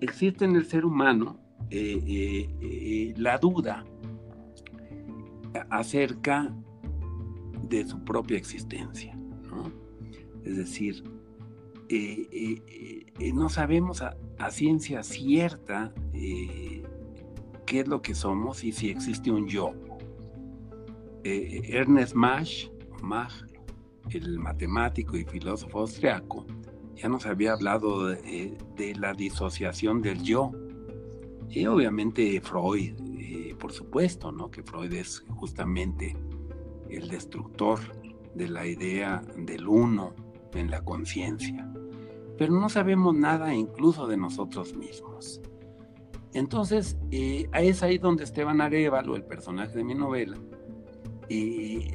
existe 0.00 0.44
en 0.44 0.54
el 0.56 0.66
ser 0.66 0.84
humano 0.84 1.40
eh, 1.70 3.14
la 3.16 3.38
duda 3.38 3.84
acerca 5.70 6.54
de 7.72 7.86
su 7.86 7.98
propia 8.04 8.36
existencia. 8.36 9.18
Es 10.44 10.56
decir, 10.56 11.02
eh, 11.88 13.06
eh, 13.18 13.32
no 13.32 13.48
sabemos 13.48 14.02
a, 14.02 14.16
ciencia 14.50 15.04
cierta 15.04 15.94
qué 16.12 17.80
es 17.80 17.86
lo 17.86 18.02
que 18.02 18.12
somos 18.14 18.64
y 18.64 18.72
si 18.72 18.90
existe 18.90 19.30
un 19.30 19.46
yo. 19.46 19.72
Ernest 21.22 22.14
Mach, 22.14 22.66
Mach, 23.02 23.32
el 24.10 24.40
matemático 24.40 25.16
y 25.16 25.24
filósofo 25.24 25.78
austriaco, 25.78 26.44
ya 26.96 27.08
nos 27.08 27.24
había 27.24 27.52
hablado 27.52 28.08
de, 28.08 28.96
la 28.98 29.14
disociación 29.14 30.02
del 30.02 30.22
yo. 30.22 30.50
Y 31.48 31.66
obviamente 31.66 32.40
Freud, 32.40 32.94
por 33.60 33.72
supuesto, 33.72 34.32
¿no? 34.32 34.50
Que 34.50 34.64
Freud 34.64 34.92
es 34.92 35.24
justamente 35.28 36.16
el 36.96 37.08
destructor 37.08 37.80
de 38.34 38.48
la 38.48 38.66
idea 38.66 39.22
del 39.36 39.66
uno 39.66 40.14
en 40.54 40.70
la 40.70 40.82
conciencia. 40.82 41.68
Pero 42.38 42.52
no 42.54 42.68
sabemos 42.68 43.14
nada 43.14 43.54
incluso 43.54 44.06
de 44.06 44.16
nosotros 44.16 44.74
mismos. 44.74 45.40
Entonces, 46.34 46.96
eh, 47.10 47.48
es 47.52 47.82
ahí 47.82 47.98
donde 47.98 48.24
Esteban 48.24 48.60
Arevalo, 48.60 49.16
el 49.16 49.24
personaje 49.24 49.76
de 49.76 49.84
mi 49.84 49.94
novela, 49.94 50.38
eh, 51.28 51.94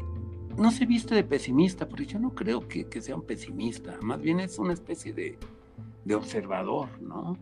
no 0.57 0.71
se 0.71 0.85
viste 0.85 1.15
de 1.15 1.23
pesimista, 1.23 1.87
porque 1.87 2.05
yo 2.05 2.19
no 2.19 2.33
creo 2.33 2.67
que, 2.67 2.87
sea 3.01 3.15
un 3.15 3.23
pesimista, 3.23 3.97
más 4.01 4.21
bien 4.21 4.39
es 4.39 4.57
una 4.59 4.73
especie 4.73 5.13
de, 5.13 5.37
observador, 6.15 7.01
¿no? 7.01 7.37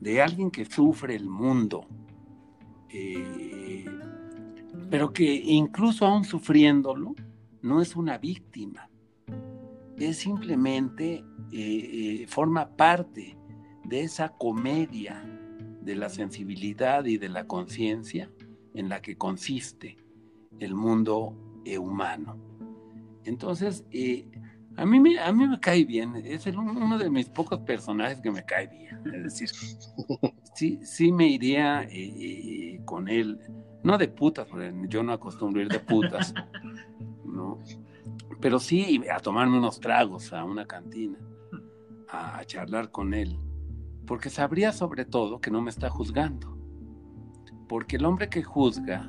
De 0.00 0.22
alguien 0.22 0.50
que 0.50 0.64
sufre 0.64 1.14
el 1.14 1.28
mundo, 1.28 1.84
eh, 2.88 3.49
pero 4.90 5.12
que 5.12 5.32
incluso 5.32 6.04
aún 6.04 6.24
sufriéndolo, 6.24 7.14
no 7.62 7.80
es 7.80 7.94
una 7.94 8.18
víctima, 8.18 8.90
es 9.96 10.18
simplemente, 10.18 11.24
eh, 11.52 12.22
eh, 12.22 12.26
forma 12.26 12.76
parte 12.76 13.36
de 13.84 14.00
esa 14.00 14.30
comedia 14.30 15.22
de 15.82 15.94
la 15.94 16.08
sensibilidad 16.08 17.04
y 17.04 17.18
de 17.18 17.28
la 17.28 17.46
conciencia 17.46 18.30
en 18.74 18.88
la 18.88 19.00
que 19.00 19.16
consiste 19.16 19.96
el 20.58 20.74
mundo 20.74 21.36
humano. 21.78 22.36
Entonces, 23.24 23.84
a, 24.76 24.86
mí 24.86 24.98
me, 24.98 25.20
a 25.20 25.32
mí 25.32 25.46
me 25.46 25.60
cae 25.60 25.84
bien, 25.84 26.16
es 26.16 26.46
uno 26.46 26.98
de 26.98 27.10
mis 27.10 27.28
pocos 27.28 27.60
personajes 27.60 28.20
que 28.20 28.30
me 28.30 28.44
cae 28.44 28.66
bien, 28.66 29.00
es 29.14 29.22
decir, 29.22 29.50
sí, 30.54 30.80
sí 30.82 31.12
me 31.12 31.28
iría 31.28 31.86
con 32.86 33.08
él 33.08 33.38
no 33.82 33.98
de 33.98 34.08
putas, 34.08 34.48
yo 34.88 35.02
no 35.02 35.12
acostumbro 35.12 35.62
ir 35.62 35.68
de 35.68 35.80
putas, 35.80 36.34
¿no? 37.24 37.58
Pero 38.40 38.58
sí 38.58 39.02
a 39.12 39.20
tomarme 39.20 39.58
unos 39.58 39.80
tragos 39.80 40.32
a 40.32 40.44
una 40.44 40.66
cantina, 40.66 41.18
a 42.08 42.44
charlar 42.44 42.90
con 42.90 43.14
él, 43.14 43.38
porque 44.06 44.30
sabría 44.30 44.72
sobre 44.72 45.04
todo 45.04 45.40
que 45.40 45.50
no 45.50 45.62
me 45.62 45.70
está 45.70 45.88
juzgando. 45.90 46.56
Porque 47.68 47.96
el 47.96 48.04
hombre 48.04 48.28
que 48.28 48.42
juzga 48.42 49.08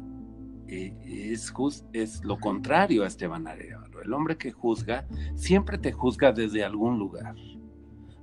eh, 0.68 0.96
es, 1.32 1.52
es 1.94 2.24
lo 2.24 2.40
contrario 2.40 3.04
a 3.04 3.08
Esteban 3.08 3.48
Arevalo. 3.48 4.02
El 4.02 4.14
hombre 4.14 4.38
que 4.38 4.52
juzga 4.52 5.08
siempre 5.36 5.78
te 5.78 5.92
juzga 5.92 6.32
desde 6.32 6.64
algún 6.64 7.00
lugar, 7.00 7.36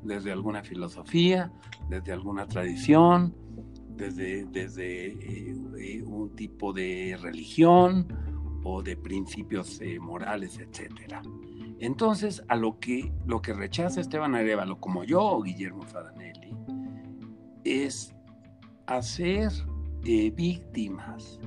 desde 0.03 0.33
alguna 0.33 0.63
filosofía, 0.63 1.53
desde 1.89 2.13
alguna 2.13 2.47
tradición, 2.47 3.35
desde, 3.99 4.47
desde 4.47 5.09
eh, 5.09 5.57
eh, 5.79 6.03
un 6.03 6.35
tipo 6.35 6.73
de 6.73 7.19
religión 7.21 8.07
o 8.63 8.83
de 8.83 8.97
principios 8.97 9.81
eh, 9.81 9.99
morales, 9.99 10.59
etc. 10.59 11.21
Entonces, 11.81 12.43
a 12.49 12.57
lo 12.57 12.79
que, 12.79 13.13
lo 13.27 13.43
que 13.43 13.53
rechaza 13.53 14.01
Esteban 14.01 14.35
Arevalo, 14.35 14.81
como 14.81 15.05
yo, 15.05 15.43
Guillermo 15.43 15.83
Fadanelli, 15.83 16.55
es 17.65 18.15
hacer 18.87 19.51
víctimas 20.03 21.39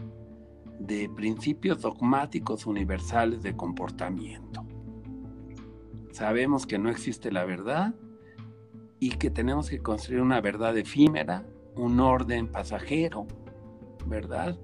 de 0.77 1.09
principios 1.09 1.81
dogmáticos 1.81 2.67
universales 2.67 3.41
de 3.41 3.55
comportamiento. 3.55 4.65
Sabemos 6.11 6.67
que 6.67 6.77
no 6.77 6.89
existe 6.89 7.31
la 7.31 7.45
verdad 7.45 7.95
y 8.99 9.11
que 9.11 9.31
tenemos 9.31 9.69
que 9.69 9.79
construir 9.79 10.21
una 10.21 10.41
verdad 10.41 10.77
efímera 10.77 11.45
un 11.75 11.99
orden 11.99 12.47
pasajero, 12.47 13.27
¿verdad? 14.05 14.57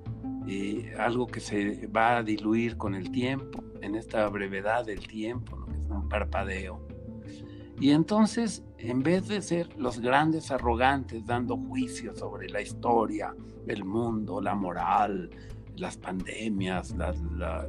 algo 0.97 1.27
que 1.27 1.41
se 1.41 1.87
va 1.87 2.17
a 2.17 2.23
diluir 2.23 2.77
con 2.77 2.95
el 2.95 3.11
tiempo, 3.11 3.61
en 3.81 3.95
esta 3.95 4.27
brevedad 4.29 4.85
del 4.85 5.05
tiempo, 5.05 5.65
que 5.65 5.73
es 5.73 5.89
un 5.89 6.07
parpadeo. 6.07 6.79
Y 7.79 7.91
entonces, 7.91 8.63
en 8.77 9.03
vez 9.03 9.27
de 9.27 9.41
ser 9.41 9.75
los 9.77 9.99
grandes 9.99 10.49
arrogantes 10.49 11.25
dando 11.25 11.57
juicios 11.57 12.19
sobre 12.19 12.49
la 12.49 12.61
historia, 12.61 13.35
el 13.67 13.83
mundo, 13.83 14.41
la 14.41 14.55
moral, 14.55 15.29
las 15.75 15.97
pandemias, 15.97 16.95
la, 16.95 17.13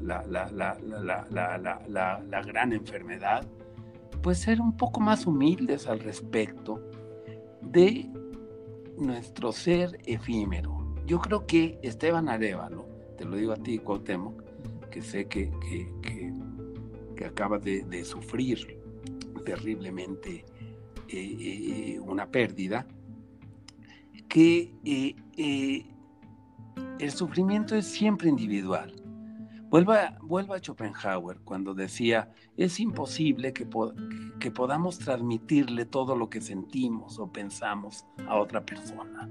la 0.01 2.43
gran 2.43 2.73
enfermedad, 2.73 3.45
pues 4.23 4.39
ser 4.39 4.61
un 4.61 4.77
poco 4.77 5.01
más 5.01 5.27
humildes 5.27 5.87
al 5.87 6.01
respecto 6.01 6.81
de 7.61 8.11
nuestro 8.99 9.53
ser 9.53 9.99
efímero. 10.05 10.95
Yo 11.07 11.21
creo 11.21 11.47
que 11.47 11.79
Esteban 11.83 12.29
Arevalo, 12.29 12.87
te 13.17 13.25
lo 13.25 13.37
digo 13.37 13.53
a 13.53 13.57
ti, 13.57 13.79
Cuauhtémoc, 13.79 14.43
que 14.91 15.03
sé 15.03 15.27
que, 15.27 15.51
que, 16.03 17.25
acabas 17.25 17.63
de, 17.65 18.05
sufrir 18.05 18.79
terriblemente 19.45 20.45
eh, 21.09 21.37
eh, 21.41 22.01
una 22.01 22.27
pérdida, 22.31 22.87
que 24.29 24.73
eh, 24.85 25.87
el 26.99 27.11
sufrimiento 27.11 27.75
es 27.75 27.87
siempre 27.87 28.29
individual. 28.29 28.95
Vuelva, 29.71 30.17
a 30.55 30.59
Schopenhauer 30.59 31.41
cuando 31.45 31.75
decía, 31.75 32.33
es 32.57 32.81
imposible 32.81 33.53
que, 33.53 33.67
podamos 34.51 34.99
transmitirle 34.99 35.85
todo 35.85 36.17
lo 36.17 36.31
que 36.31 36.41
sentimos 36.41 37.19
o 37.19 37.31
pensamos 37.31 38.07
a 38.27 38.37
otra 38.37 38.65
persona. 38.65 39.29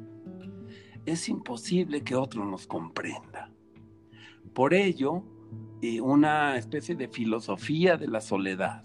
Es 1.06 1.28
imposible 1.28 2.04
que 2.04 2.15
otro 2.15 2.45
nos 2.45 2.67
comprenda. 2.67 3.50
Por 4.54 4.76
ello, 4.76 5.23
eh, 5.82 6.02
una 6.02 6.56
especie 6.58 6.95
de 6.95 7.08
filosofía 7.08 7.97
de 7.97 8.08
la 8.08 8.21
soledad 8.21 8.84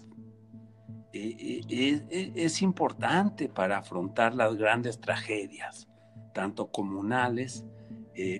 eh, 1.11 1.61
eh, 1.69 2.31
es 2.35 2.61
importante 2.63 3.47
para 3.47 3.77
afrontar 3.77 4.33
las 4.33 4.55
grandes 4.55 4.99
tragedias, 4.99 5.87
tanto 6.33 6.71
comunales 6.71 7.65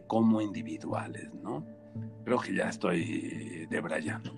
como 0.07 0.39
individuales, 0.39 1.33
¿no? 1.41 1.65
Creo 2.25 2.39
que 2.39 2.55
ya 2.55 2.69
estoy 2.69 3.67
debrayando. 3.69 4.31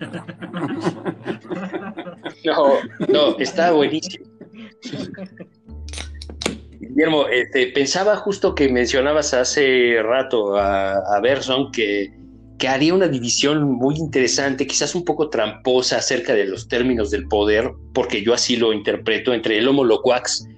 no, 2.44 2.78
no, 3.08 3.38
está 3.38 3.70
buenísimo. 3.72 4.26
Guillermo, 6.80 7.28
este, 7.28 7.68
pensaba 7.68 8.16
justo 8.16 8.54
que 8.54 8.68
mencionabas 8.68 9.34
hace 9.34 10.02
rato 10.02 10.56
a, 10.56 11.20
Berson 11.22 11.70
que, 11.70 12.12
que, 12.58 12.68
haría 12.68 12.92
una 12.94 13.06
división 13.08 13.62
muy 13.64 13.96
interesante, 13.96 14.66
quizás 14.66 14.94
un 14.94 15.04
poco 15.04 15.30
tramposa 15.30 15.98
acerca 15.98 16.34
de 16.34 16.46
los 16.46 16.68
términos 16.68 17.10
del 17.10 17.28
poder, 17.28 17.70
porque 17.94 18.22
yo 18.22 18.34
así 18.34 18.56
lo 18.56 18.72
interpreto, 18.72 19.32
entre 19.32 19.58
el 19.58 19.68
homo 19.68 19.84
loquax 19.84 20.48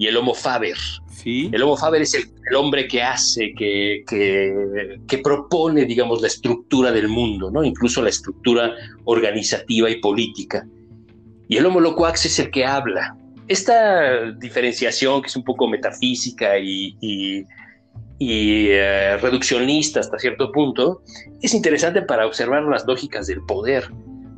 y 0.00 0.06
el 0.06 0.16
Homo 0.16 0.34
Faber. 0.34 0.78
Sí. 1.10 1.50
El 1.52 1.62
Homo 1.62 1.76
Faber 1.76 2.00
es 2.00 2.14
el, 2.14 2.24
hombre 2.56 2.88
que 2.88 3.02
hace, 3.02 3.52
que, 3.54 4.02
que, 4.08 5.18
propone, 5.18 5.84
digamos, 5.84 6.22
la 6.22 6.26
estructura 6.26 6.90
del 6.90 7.06
mundo, 7.06 7.50
¿no? 7.50 7.62
incluso 7.62 8.00
la 8.00 8.08
estructura 8.08 8.74
organizativa 9.04 9.90
y 9.90 10.00
política. 10.00 10.66
Y 11.48 11.58
el 11.58 11.66
Homo 11.66 11.80
Loquax 11.80 12.24
es 12.24 12.38
el 12.38 12.50
que 12.50 12.64
habla. 12.64 13.14
Esta 13.46 14.32
diferenciación, 14.32 15.20
que 15.20 15.28
es 15.28 15.36
un 15.36 15.44
poco 15.44 15.68
metafísica 15.68 16.58
y, 16.58 16.96
y, 17.02 17.44
eh, 18.70 19.18
reduccionista 19.18 20.00
hasta 20.00 20.18
cierto 20.18 20.50
punto, 20.50 21.02
es 21.42 21.52
interesante 21.52 22.00
para 22.00 22.26
observar 22.26 22.62
las 22.62 22.86
lógicas 22.86 23.26
del 23.26 23.42
poder. 23.42 23.90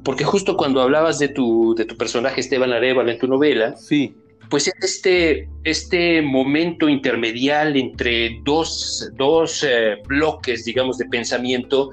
Porque 0.02 0.24
justo 0.24 0.56
cuando 0.56 0.82
hablabas 0.82 1.20
de 1.20 1.28
tu, 1.28 1.76
de 1.76 1.84
tu 1.84 1.96
personaje 1.96 2.40
Esteban 2.40 2.72
Arevalo 2.72 3.12
en 3.12 3.18
tu 3.20 3.28
novela, 3.28 3.76
sí 3.76 4.16
pues 4.52 4.70
este, 4.82 5.48
este 5.64 6.20
momento 6.20 6.86
intermedial 6.86 7.74
entre 7.74 8.38
dos, 8.44 9.10
dos 9.16 9.64
eh, 9.66 9.96
bloques, 10.06 10.66
digamos, 10.66 10.98
de 10.98 11.06
pensamiento 11.06 11.88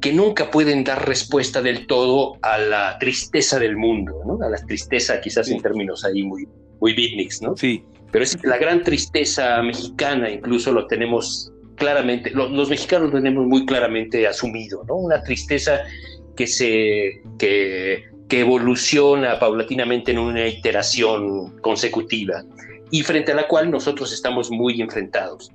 que 0.00 0.14
nunca 0.14 0.50
pueden 0.50 0.84
dar 0.84 1.06
respuesta 1.06 1.60
del 1.60 1.86
todo 1.86 2.38
a 2.40 2.56
la 2.56 2.98
tristeza 2.98 3.58
del 3.58 3.76
mundo, 3.76 4.22
¿no? 4.26 4.42
A 4.42 4.48
la 4.48 4.56
tristeza, 4.56 5.20
quizás 5.20 5.50
en 5.50 5.60
términos 5.60 6.02
ahí 6.02 6.22
muy, 6.22 6.48
muy 6.80 6.94
beatniks, 6.94 7.42
¿no? 7.42 7.54
Sí. 7.58 7.84
Pero 8.10 8.24
es 8.24 8.42
la 8.42 8.56
gran 8.56 8.82
tristeza 8.82 9.60
mexicana, 9.62 10.30
incluso 10.30 10.72
lo 10.72 10.86
tenemos 10.86 11.52
claramente, 11.74 12.30
los 12.30 12.70
mexicanos 12.70 13.12
lo 13.12 13.18
tenemos 13.18 13.46
muy 13.46 13.66
claramente 13.66 14.26
asumido, 14.26 14.82
¿no? 14.88 14.94
Una 14.94 15.22
tristeza 15.22 15.82
que 16.34 16.46
se, 16.46 17.20
que, 17.38 18.04
que 18.28 18.40
evoluciona 18.40 19.38
paulatinamente 19.38 20.12
en 20.12 20.18
una 20.18 20.46
iteración 20.46 21.58
consecutiva 21.60 22.44
y 22.90 23.02
frente 23.02 23.32
a 23.32 23.34
la 23.34 23.48
cual 23.48 23.70
nosotros 23.70 24.12
estamos 24.12 24.50
muy 24.50 24.80
enfrentados. 24.80 25.50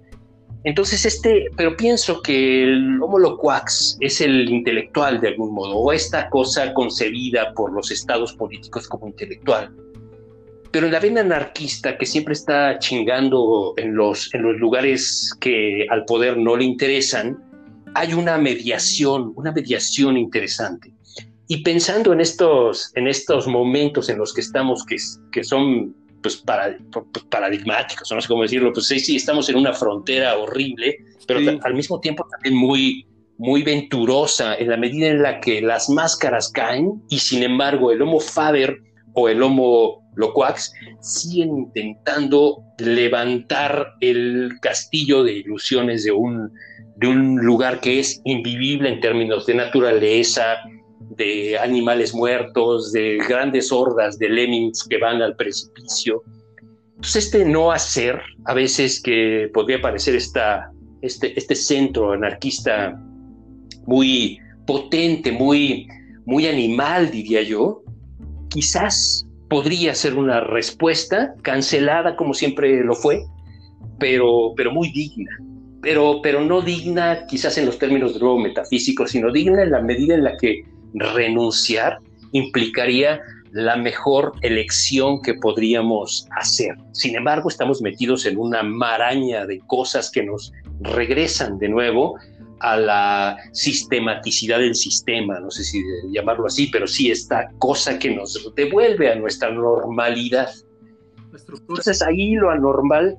Entonces, 0.65 1.05
este, 1.05 1.49
pero 1.57 1.75
pienso 1.75 2.21
que 2.21 2.63
el 2.63 3.01
Homo 3.01 3.19
loquax 3.19 3.97
es 3.99 4.21
el 4.21 4.49
intelectual 4.49 5.19
de 5.19 5.29
algún 5.29 5.53
modo, 5.53 5.75
o 5.75 5.91
esta 5.91 6.29
cosa 6.29 6.73
concebida 6.73 7.53
por 7.53 7.73
los 7.73 7.91
estados 7.91 8.33
políticos 8.33 8.87
como 8.87 9.07
intelectual. 9.07 9.75
Pero 10.71 10.85
en 10.85 10.93
la 10.93 10.99
vena 10.99 11.21
anarquista, 11.21 11.97
que 11.97 12.05
siempre 12.05 12.33
está 12.33 12.79
chingando 12.79 13.73
en 13.77 13.93
los, 13.93 14.33
en 14.33 14.41
los 14.41 14.55
lugares 14.57 15.35
que 15.39 15.85
al 15.89 16.05
poder 16.05 16.37
no 16.37 16.55
le 16.55 16.63
interesan, 16.63 17.43
hay 17.93 18.13
una 18.13 18.37
mediación, 18.37 19.33
una 19.35 19.51
mediación 19.51 20.17
interesante. 20.17 20.92
Y 21.47 21.63
pensando 21.63 22.13
en 22.13 22.21
estos, 22.21 22.91
en 22.95 23.07
estos 23.07 23.47
momentos 23.47 24.09
en 24.09 24.17
los 24.17 24.33
que 24.33 24.41
estamos, 24.41 24.85
que, 24.85 24.95
que 25.31 25.43
son 25.43 25.95
pues, 26.21 26.37
para, 26.37 26.77
paradigmáticos, 27.29 28.11
no 28.11 28.21
sé 28.21 28.27
cómo 28.27 28.43
decirlo, 28.43 28.71
pues 28.73 28.87
sí, 28.87 28.99
sí, 28.99 29.17
estamos 29.17 29.49
en 29.49 29.57
una 29.57 29.73
frontera 29.73 30.37
horrible, 30.37 30.97
pero 31.27 31.39
al 31.63 31.73
mismo 31.73 31.99
tiempo 31.99 32.25
también 32.31 32.55
muy, 32.55 33.05
muy 33.37 33.61
venturosa 33.61 34.55
en 34.55 34.69
la 34.69 34.77
medida 34.77 35.07
en 35.07 35.21
la 35.21 35.39
que 35.39 35.61
las 35.61 35.89
máscaras 35.89 36.49
caen 36.49 37.03
y 37.09 37.19
sin 37.19 37.43
embargo 37.43 37.91
el 37.91 38.01
Homo 38.01 38.19
Faber 38.19 38.77
o 39.15 39.27
el 39.27 39.43
Homo 39.43 40.03
Loquax 40.15 40.73
siguen 41.01 41.57
intentando 41.57 42.63
levantar 42.77 43.93
el 44.01 44.51
castillo 44.61 45.23
de 45.23 45.33
ilusiones 45.33 46.03
de 46.03 46.11
un, 46.11 46.51
de 46.97 47.07
un 47.07 47.35
lugar 47.37 47.79
que 47.79 47.99
es 47.99 48.21
invivible 48.23 48.89
en 48.89 49.01
términos 49.01 49.45
de 49.45 49.55
naturaleza, 49.55 50.57
de 51.11 51.57
animales 51.57 52.13
muertos, 52.13 52.91
de 52.91 53.17
grandes 53.27 53.71
hordas 53.71 54.17
de 54.17 54.29
lemmings 54.29 54.83
que 54.83 54.97
van 54.97 55.21
al 55.21 55.35
precipicio. 55.35 56.23
Entonces 56.95 57.25
este 57.25 57.45
no 57.45 57.71
hacer, 57.71 58.21
a 58.45 58.53
veces 58.53 59.01
que 59.01 59.49
podría 59.53 59.81
parecer 59.81 60.15
esta, 60.15 60.71
este, 61.01 61.37
este 61.37 61.55
centro 61.55 62.13
anarquista 62.13 62.99
muy 63.85 64.39
potente, 64.65 65.31
muy, 65.31 65.87
muy 66.25 66.47
animal, 66.47 67.11
diría 67.11 67.41
yo, 67.41 67.83
quizás 68.49 69.25
podría 69.49 69.93
ser 69.93 70.15
una 70.15 70.39
respuesta 70.39 71.35
cancelada 71.41 72.15
como 72.15 72.33
siempre 72.33 72.83
lo 72.83 72.95
fue, 72.95 73.23
pero, 73.99 74.53
pero 74.55 74.71
muy 74.71 74.91
digna. 74.91 75.31
Pero, 75.81 76.21
pero 76.23 76.39
no 76.41 76.61
digna 76.61 77.27
quizás 77.27 77.57
en 77.57 77.65
los 77.65 77.77
términos 77.77 78.13
de 78.13 78.21
nuevo 78.21 78.39
metafísicos, 78.39 79.11
sino 79.11 79.31
digna 79.31 79.63
en 79.63 79.71
la 79.71 79.81
medida 79.81 80.15
en 80.15 80.23
la 80.23 80.37
que 80.37 80.63
renunciar 80.93 81.99
implicaría 82.31 83.21
la 83.53 83.75
mejor 83.75 84.33
elección 84.41 85.21
que 85.21 85.35
podríamos 85.35 86.27
hacer. 86.31 86.75
Sin 86.91 87.15
embargo, 87.15 87.49
estamos 87.49 87.81
metidos 87.81 88.25
en 88.25 88.37
una 88.37 88.63
maraña 88.63 89.45
de 89.45 89.59
cosas 89.67 90.09
que 90.09 90.23
nos 90.23 90.51
regresan 90.81 91.59
de 91.59 91.69
nuevo 91.69 92.17
a 92.61 92.77
la 92.77 93.37
sistematicidad 93.51 94.57
del 94.57 94.73
sistema, 94.73 95.39
no 95.39 95.51
sé 95.51 95.63
si 95.63 95.83
llamarlo 96.11 96.47
así, 96.47 96.67
pero 96.67 96.87
sí 96.87 97.11
esta 97.11 97.51
cosa 97.59 97.99
que 97.99 98.09
nos 98.09 98.51
devuelve 98.55 99.11
a 99.11 99.15
nuestra 99.15 99.51
normalidad. 99.51 100.49
Entonces 101.33 102.01
ahí 102.01 102.33
lo 102.33 102.49
anormal, 102.49 103.17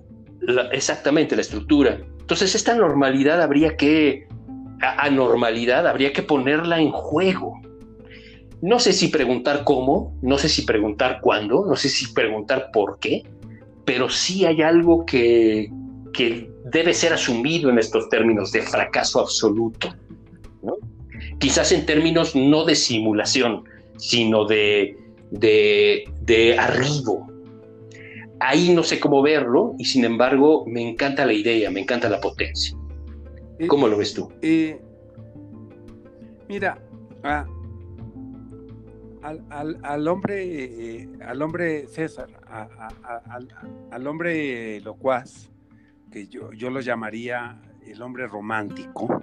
exactamente 0.72 1.36
la 1.36 1.42
estructura. 1.42 2.00
Entonces 2.20 2.54
esta 2.54 2.74
normalidad 2.74 3.40
habría 3.40 3.76
que, 3.76 4.26
anormalidad 4.80 5.86
habría 5.86 6.12
que 6.12 6.22
ponerla 6.22 6.80
en 6.80 6.90
juego 6.90 7.60
no 8.64 8.78
sé 8.78 8.94
si 8.94 9.08
preguntar 9.08 9.62
cómo, 9.62 10.16
no 10.22 10.38
sé 10.38 10.48
si 10.48 10.62
preguntar 10.62 11.20
cuándo, 11.20 11.66
no 11.66 11.76
sé 11.76 11.90
si 11.90 12.14
preguntar 12.14 12.70
por 12.72 12.98
qué, 12.98 13.22
pero 13.84 14.08
sí 14.08 14.46
hay 14.46 14.62
algo 14.62 15.04
que, 15.04 15.70
debe 16.72 16.94
ser 16.94 17.12
asumido 17.12 17.68
en 17.68 17.78
estos 17.78 18.08
términos 18.08 18.52
de 18.52 18.62
fracaso 18.62 19.20
absoluto. 19.20 19.94
Quizás 21.38 21.72
en 21.72 21.84
términos 21.84 22.34
no 22.34 22.64
de 22.64 22.74
simulación, 22.74 23.64
sino 23.98 24.46
de, 24.46 24.96
de, 25.30 26.56
arribo. 26.58 27.26
Ahí 28.40 28.72
no 28.72 28.82
sé 28.82 28.98
cómo 28.98 29.20
verlo 29.20 29.74
y 29.78 29.84
sin 29.84 30.06
embargo 30.06 30.64
me 30.66 30.88
encanta 30.88 31.26
la 31.26 31.34
idea, 31.34 31.70
me 31.70 31.80
encanta 31.80 32.08
la 32.08 32.18
potencia. 32.18 32.74
Eh, 33.58 33.66
¿Cómo 33.66 33.88
lo 33.88 33.98
ves 33.98 34.14
tú? 34.14 34.32
Eh, 34.40 34.80
mira, 36.48 36.78
ah, 37.22 37.44
al, 39.24 40.08
hombre, 40.08 41.02
eh, 41.02 41.08
al 41.24 41.40
hombre 41.40 41.86
César, 41.86 42.28
al, 43.90 44.06
hombre 44.06 44.80
locuaz, 44.82 45.50
que 46.10 46.26
yo, 46.28 46.52
yo 46.52 46.70
lo 46.70 46.80
llamaría 46.80 47.60
el 47.86 48.02
hombre 48.02 48.26
romántico, 48.26 49.22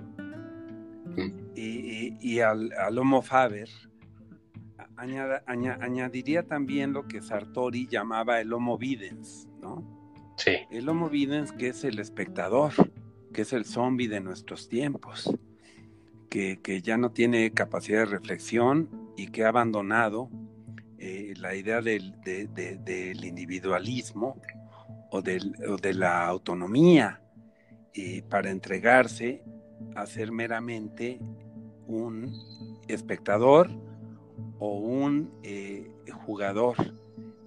y, 1.56 2.40
al, 2.40 2.98
Homo 2.98 3.22
Faber, 3.22 3.70
añadiría 4.96 6.48
también 6.48 6.94
lo 6.94 7.08
que 7.08 7.22
Sartori 7.22 7.88
llamaba 7.88 8.40
el 8.40 8.54
Homo 8.54 8.78
Videns, 8.78 9.48
¿no? 9.62 9.84
Sí. 10.38 10.58
El 10.72 10.90
Homo 10.90 11.10
Videns, 11.10 11.52
que 11.52 11.68
es 11.68 11.84
el 11.84 12.00
espectador, 12.00 12.72
que 13.34 13.44
es 13.44 13.54
el 13.54 13.66
zombie 13.66 14.08
de 14.08 14.22
nuestros 14.22 14.68
tiempos, 14.70 15.30
que, 16.30 16.60
que 16.62 16.82
ya 16.82 16.98
no 16.98 17.12
tiene 17.12 17.52
capacidad 17.52 18.00
de 18.00 18.06
reflexión 18.06 19.01
y 19.22 19.28
que 19.28 19.46
ha 19.46 19.50
abandonado 19.50 20.30
eh, 20.98 21.36
la 21.38 21.54
idea 21.56 21.80
del, 21.80 22.16
individualismo 23.24 24.42
o, 25.12 25.22
de 25.22 25.94
la 25.94 26.26
autonomía 26.26 27.22
eh, 27.94 28.24
para 28.28 28.50
entregarse 28.50 29.44
a 29.96 30.08
ser 30.08 30.32
meramente 30.32 31.20
un 31.86 32.34
espectador 32.88 33.70
o 34.58 34.80
un 34.80 35.32
eh, 35.44 35.92
jugador 36.26 36.76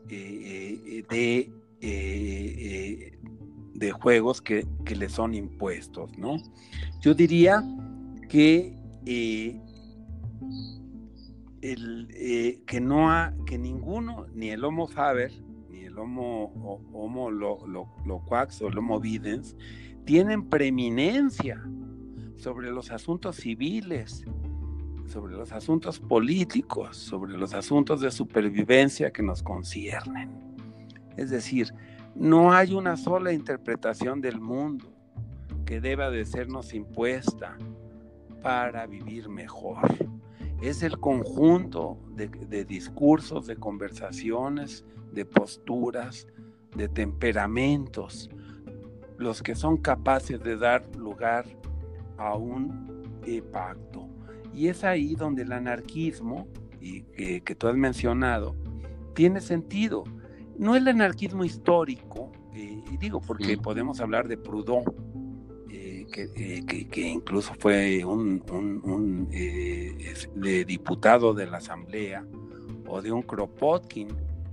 de, 0.06 1.50
de 3.74 3.92
juegos 3.92 4.40
que, 4.40 4.64
que, 4.84 4.94
le 4.94 5.08
son 5.08 5.34
impuestos, 5.34 6.16
¿no? 6.16 6.36
Yo 7.00 7.14
diría 7.14 7.64
que 8.28 8.76
eh, 11.66 12.60
que 12.66 12.78
no 12.78 13.10
ha, 13.10 13.32
que 13.46 13.56
ninguno, 13.56 14.26
ni 14.34 14.50
el 14.50 14.62
Homo 14.64 14.86
Faber, 14.86 15.32
ni 15.70 15.84
el 15.84 15.98
Homo, 15.98 16.52
homo 16.92 17.30
lo, 17.30 17.66
lo, 17.66 17.88
Loquax 18.04 18.60
o 18.60 18.68
el 18.68 18.76
Homo 18.76 19.00
Videns, 19.00 19.56
tienen 20.04 20.50
preeminencia 20.50 21.64
sobre 22.36 22.70
los 22.70 22.90
asuntos 22.90 23.36
civiles, 23.36 24.26
sobre 25.06 25.36
los 25.36 25.52
asuntos 25.52 25.98
políticos, 26.00 26.98
sobre 26.98 27.38
los 27.38 27.54
asuntos 27.54 28.02
de 28.02 28.10
supervivencia 28.10 29.10
que 29.10 29.22
nos 29.22 29.42
conciernen. 29.42 30.30
Es 31.16 31.30
decir, 31.30 31.72
no 32.14 32.52
hay 32.52 32.74
una 32.74 32.98
sola 32.98 33.32
interpretación 33.32 34.20
del 34.20 34.38
mundo 34.38 34.92
que 35.64 35.80
deba 35.80 36.10
de 36.10 36.26
sernos 36.26 36.74
impuesta 36.74 37.56
para 38.42 38.86
vivir 38.86 39.30
mejor 39.30 39.80
es 40.68 40.82
el 40.82 40.98
conjunto 40.98 41.98
de, 42.14 42.64
discursos, 42.64 43.46
de 43.46 43.56
conversaciones, 43.56 44.84
de 45.12 45.24
posturas, 45.26 46.26
de 46.74 46.88
temperamentos, 46.88 48.30
los 49.18 49.42
que 49.42 49.54
son 49.54 49.76
capaces 49.76 50.42
de 50.42 50.56
dar 50.56 50.84
lugar 50.96 51.44
a 52.16 52.34
un 52.36 53.20
eh, 53.26 53.42
pacto. 53.42 54.08
Y 54.54 54.68
es 54.68 54.84
ahí 54.84 55.14
donde 55.14 55.42
el 55.42 55.52
anarquismo, 55.52 56.48
y, 56.80 57.02
que 57.40 57.54
tú 57.54 57.68
has 57.68 57.76
mencionado, 57.76 58.56
tiene 59.14 59.40
sentido. 59.40 60.04
No 60.58 60.76
el 60.76 60.86
anarquismo 60.88 61.44
histórico, 61.44 62.30
eh, 62.54 62.82
y 62.90 62.96
digo 62.96 63.20
porque 63.20 63.58
podemos 63.58 64.00
hablar 64.00 64.28
de 64.28 64.36
Proudhon, 64.36 64.84
eh, 66.16 66.86
que, 66.90 67.00
incluso 67.00 67.54
fue 67.58 68.04
un, 68.04 68.42
de 70.34 70.64
diputado 70.64 71.34
de 71.34 71.46
la 71.46 71.58
Asamblea, 71.58 72.24
o 72.86 73.00
de 73.02 73.12
un 73.12 73.22
Kropotkin, 73.22 74.08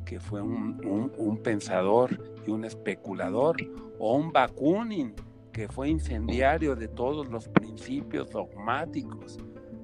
que 0.06 0.20
fue 0.20 0.42
un, 0.42 1.40
pensador 1.44 2.22
y 2.46 2.52
un 2.52 2.66
especulador, 2.66 3.58
o 4.00 4.16
un 4.16 4.32
Bakunin, 4.32 5.14
que 5.52 5.68
fue 5.68 5.90
incendiario 5.90 6.76
de 6.76 6.88
todos 6.88 7.28
los 7.30 7.48
principios 7.50 8.30
dogmáticos 8.32 9.38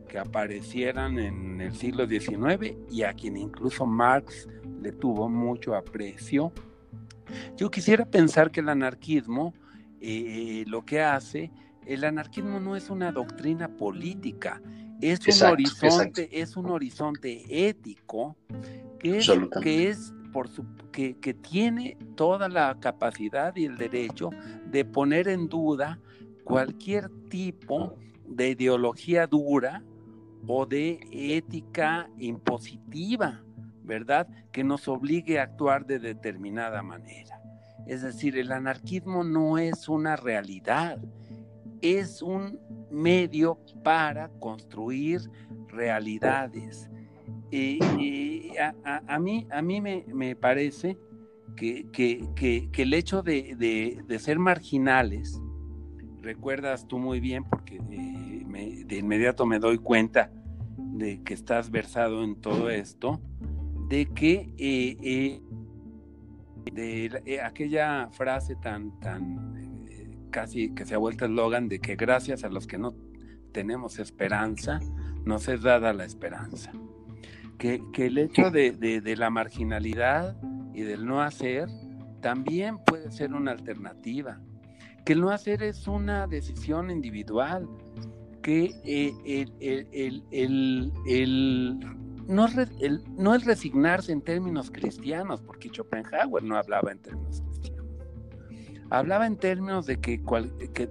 que 0.07 0.17
aparecieran 0.17 1.19
en 1.19 1.59
el 1.59 1.75
siglo 1.75 2.07
XIX 2.07 2.77
y 2.89 3.03
a 3.03 3.13
quien 3.13 3.35
incluso 3.35 3.85
Marx 3.85 4.47
le 4.81 4.93
tuvo 4.93 5.27
mucho 5.27 5.75
aprecio. 5.75 6.53
Yo 7.57 7.69
quisiera 7.69 8.05
pensar 8.05 8.51
que 8.51 8.61
el 8.61 8.69
anarquismo 8.69 9.53
eh, 10.01 10.63
lo 10.67 10.85
que 10.85 11.01
hace, 11.01 11.51
el 11.85 12.03
anarquismo 12.03 12.59
no 12.59 12.75
es 12.75 12.89
una 12.89 13.11
doctrina 13.11 13.69
política, 13.69 14.61
es 15.01 15.19
un 15.27 15.47
horizonte, 15.47 16.29
es 16.41 16.57
un 16.57 16.69
horizonte 16.69 17.69
ético 17.69 18.35
que 18.99 19.17
es, 19.17 19.31
que 19.61 19.89
es 19.89 20.13
por 20.31 20.47
su, 20.49 20.65
que, 20.91 21.33
tiene 21.33 21.97
toda 22.15 22.49
la 22.49 22.77
capacidad 22.79 23.55
y 23.55 23.65
el 23.65 23.77
derecho 23.77 24.31
de 24.69 24.83
poner 24.85 25.27
en 25.27 25.47
duda 25.47 25.99
cualquier 26.43 27.09
tipo 27.29 27.95
de 28.27 28.49
ideología 28.49 29.27
dura 29.27 29.83
o 30.47 30.65
de 30.65 30.99
ética 31.11 32.09
impositiva, 32.17 33.43
¿verdad? 33.83 34.27
Que 34.51 34.63
nos 34.63 34.87
obligue 34.87 35.39
a 35.39 35.43
actuar 35.43 35.85
de 35.85 35.99
determinada 35.99 36.81
manera. 36.81 37.36
Es 37.87 38.01
decir, 38.01 38.37
el 38.37 38.51
anarquismo 38.51 39.23
no 39.23 39.57
es 39.57 39.87
una 39.87 40.15
realidad, 40.15 40.99
es 41.81 42.21
un 42.21 42.59
medio 42.91 43.59
para 43.83 44.29
construir 44.39 45.21
realidades. 45.69 46.89
Y 47.49 47.79
a, 48.57 49.19
mí, 49.19 49.47
a 49.49 49.61
mí 49.61 49.81
me, 49.81 50.35
parece 50.35 50.97
que, 51.55 52.69
el 52.75 52.93
hecho 52.93 53.23
de, 53.23 54.17
ser 54.19 54.37
marginales, 54.37 55.41
recuerdas 56.21 56.87
tú 56.87 56.99
muy 56.99 57.21
bien, 57.21 57.45
porque 57.45 57.79
eh, 57.89 58.83
de 58.85 58.97
inmediato 58.97 59.45
me 59.45 59.59
doy 59.59 59.77
cuenta 59.77 60.31
de 60.77 61.23
que 61.23 61.33
estás 61.33 61.71
versado 61.71 62.23
en 62.23 62.35
todo 62.35 62.69
esto, 62.69 63.21
de 63.87 64.07
que 64.07 65.41
eh, 66.75 67.05
eh, 67.05 67.21
de 67.25 67.41
aquella 67.41 68.09
frase 68.11 68.55
tan, 68.55 68.99
tan 68.99 69.85
casi 70.29 70.73
que 70.73 70.85
se 70.85 70.95
ha 70.95 70.97
vuelto 70.97 71.25
eslogan 71.25 71.67
de 71.67 71.79
que 71.79 71.95
gracias 71.95 72.43
a 72.43 72.49
los 72.49 72.67
que 72.67 72.77
no 72.77 72.93
tenemos 73.51 73.99
esperanza, 73.99 74.79
nos 75.25 75.47
es 75.47 75.61
dada 75.61 75.93
la 75.93 76.05
esperanza. 76.05 76.71
Que, 77.57 77.81
el 77.97 78.17
hecho 78.19 78.51
de, 78.51 79.15
la 79.17 79.29
marginalidad 79.29 80.37
y 80.73 80.81
del 80.81 81.05
no 81.05 81.21
hacer 81.21 81.67
también 82.21 82.77
puede 82.77 83.11
ser 83.11 83.33
una 83.33 83.51
alternativa, 83.51 84.39
que 85.05 85.13
el 85.13 85.21
no 85.21 85.31
hacer 85.31 85.63
es 85.63 85.87
una 85.87 86.27
decisión 86.27 86.91
individual, 86.91 87.67
que 88.43 88.75
eh, 88.83 89.47
el, 89.59 90.91
no, 92.27 92.47
no 93.17 93.35
es 93.35 93.45
resignarse 93.45 94.11
en 94.11 94.21
términos 94.21 94.69
cristianos, 94.71 95.41
porque 95.41 95.69
Schopenhauer 95.69 96.43
no 96.43 96.57
hablaba 96.57 96.91
en 96.91 96.99
términos 96.99 97.41
cristianos, 97.41 97.85
hablaba 98.89 99.25
en 99.27 99.37
términos 99.37 99.85
de 99.85 99.99
que, 99.99 100.21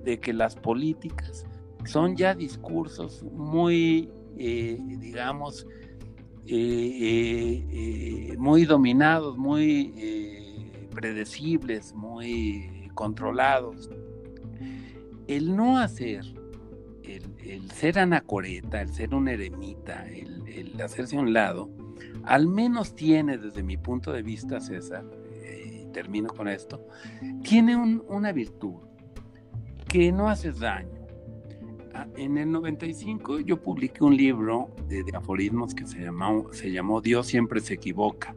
de 0.05 0.21
que 0.21 0.33
las 0.33 0.55
políticas 0.57 1.47
son 1.87 2.17
ya 2.17 2.35
discursos 2.35 3.23
muy, 3.33 4.11
eh, 4.37 4.79
digamos, 4.99 5.67
eh, 6.47 7.65
eh, 7.71 8.37
muy 8.39 8.65
dominados, 8.65 9.37
muy 9.37 9.93
predecibles, 10.95 11.95
muy 11.95 12.91
controlados. 12.95 13.91
El 15.27 15.57
no 15.57 15.79
hacer, 15.79 16.25
el, 17.07 17.71
ser 17.71 17.99
anacoreta, 17.99 18.83
el 18.83 18.93
ser 18.93 19.15
un 19.15 19.29
eremita, 19.29 20.07
el, 20.09 20.81
hacerse 20.81 21.17
a 21.17 21.21
un 21.21 21.33
lado, 21.33 21.71
al 22.25 22.47
menos 22.47 22.95
tiene 22.95 23.39
desde 23.39 23.63
mi 23.63 23.77
punto 23.77 24.13
de 24.13 24.23
vista, 24.23 24.61
César, 24.61 25.05
y 25.65 25.87
termino 25.93 26.29
con 26.29 26.49
esto, 26.49 26.87
tiene 27.43 27.77
una 27.77 28.33
virtud, 28.33 28.77
que 29.89 30.11
no 30.13 30.29
haces 30.29 30.59
daño 30.59 30.97
en 32.17 32.39
el 32.39 32.51
95 32.51 33.41
yo 33.41 33.61
publiqué 33.61 34.05
un 34.05 34.17
libro 34.17 34.71
de, 34.89 35.05
aforismos 35.15 35.75
que 35.75 35.87
se 35.87 36.01
llamó, 36.01 36.53
se 36.53 36.71
llamó 36.71 37.01
Dios 37.01 37.27
siempre 37.27 37.61
se 37.61 37.75
equivoca. 37.75 38.35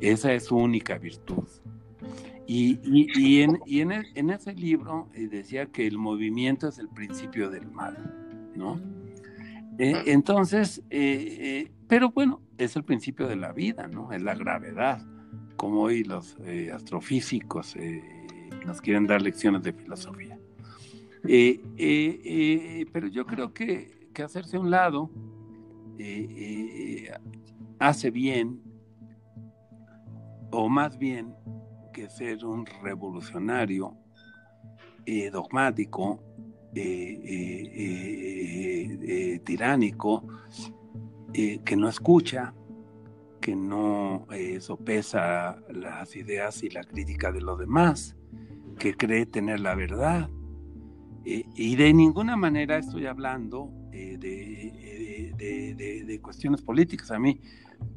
Esa 0.00 0.32
es 0.32 0.44
su 0.44 0.56
única 0.56 0.98
virtud. 0.98 1.44
Y, 2.46 2.78
y, 2.84 3.42
en, 3.42 3.60
y 3.66 3.80
en, 3.80 3.92
en, 3.92 4.30
ese 4.30 4.54
libro 4.54 5.08
eh, 5.14 5.26
decía 5.26 5.66
que 5.66 5.86
el 5.86 5.98
movimiento 5.98 6.68
es 6.68 6.78
el 6.78 6.88
principio 6.88 7.50
del 7.50 7.68
mal, 7.70 8.52
¿no? 8.54 8.80
Eh, 9.78 10.04
entonces, 10.06 10.82
eh, 10.90 11.72
pero 11.88 12.10
bueno, 12.10 12.40
es 12.56 12.76
el 12.76 12.84
principio 12.84 13.26
de 13.26 13.36
la 13.36 13.52
vida, 13.52 13.88
¿no? 13.88 14.12
Es 14.12 14.22
la 14.22 14.34
gravedad, 14.34 15.04
como 15.56 15.82
hoy 15.82 16.04
los 16.04 16.36
astrofísicos 16.72 17.76
nos 18.64 18.80
quieren 18.80 19.06
dar 19.06 19.20
lecciones 19.20 19.62
de 19.62 19.72
filosofía. 19.72 20.38
Pero 21.22 23.08
yo 23.08 23.26
creo 23.26 23.52
que, 23.52 24.08
hacerse 24.24 24.56
a 24.56 24.60
un 24.60 24.70
lado 24.70 25.10
hace 27.78 28.10
bien, 28.10 28.62
o 30.50 30.70
más 30.70 30.96
bien 30.98 31.34
que 31.96 32.10
ser 32.10 32.44
un 32.44 32.66
revolucionario 32.82 33.96
dogmático, 35.32 36.20
tiránico, 39.44 40.26
que 41.32 41.76
no 41.76 41.88
escucha, 41.88 42.52
que 43.40 43.56
no 43.56 44.26
sopesa 44.60 45.56
las 45.70 46.14
ideas 46.16 46.62
y 46.62 46.68
la 46.68 46.84
crítica 46.84 47.32
de 47.32 47.40
los 47.40 47.58
demás, 47.58 48.14
que 48.78 48.94
cree 48.94 49.24
tener 49.24 49.60
la 49.60 49.74
verdad, 49.74 50.28
eh, 51.28 51.44
y 51.56 51.74
de 51.74 51.92
ninguna 51.92 52.36
manera 52.36 52.78
estoy 52.78 53.06
hablando 53.06 53.72
eh, 53.92 54.16
de, 55.36 56.20
cuestiones 56.22 56.62
políticas. 56.62 57.10
A 57.10 57.18
mí 57.18 57.40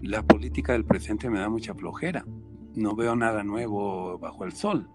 la 0.02 0.24
política 0.24 0.74
del 0.74 0.84
presente 0.84 1.30
me 1.30 1.40
da 1.40 1.48
mucha 1.48 1.76
flojera. 1.76 2.26
No 2.80 2.96
veo 2.96 3.14
nada 3.14 3.44
nuevo 3.44 4.18
bajo 4.20 4.46
el 4.46 4.54
sol. 4.54 4.90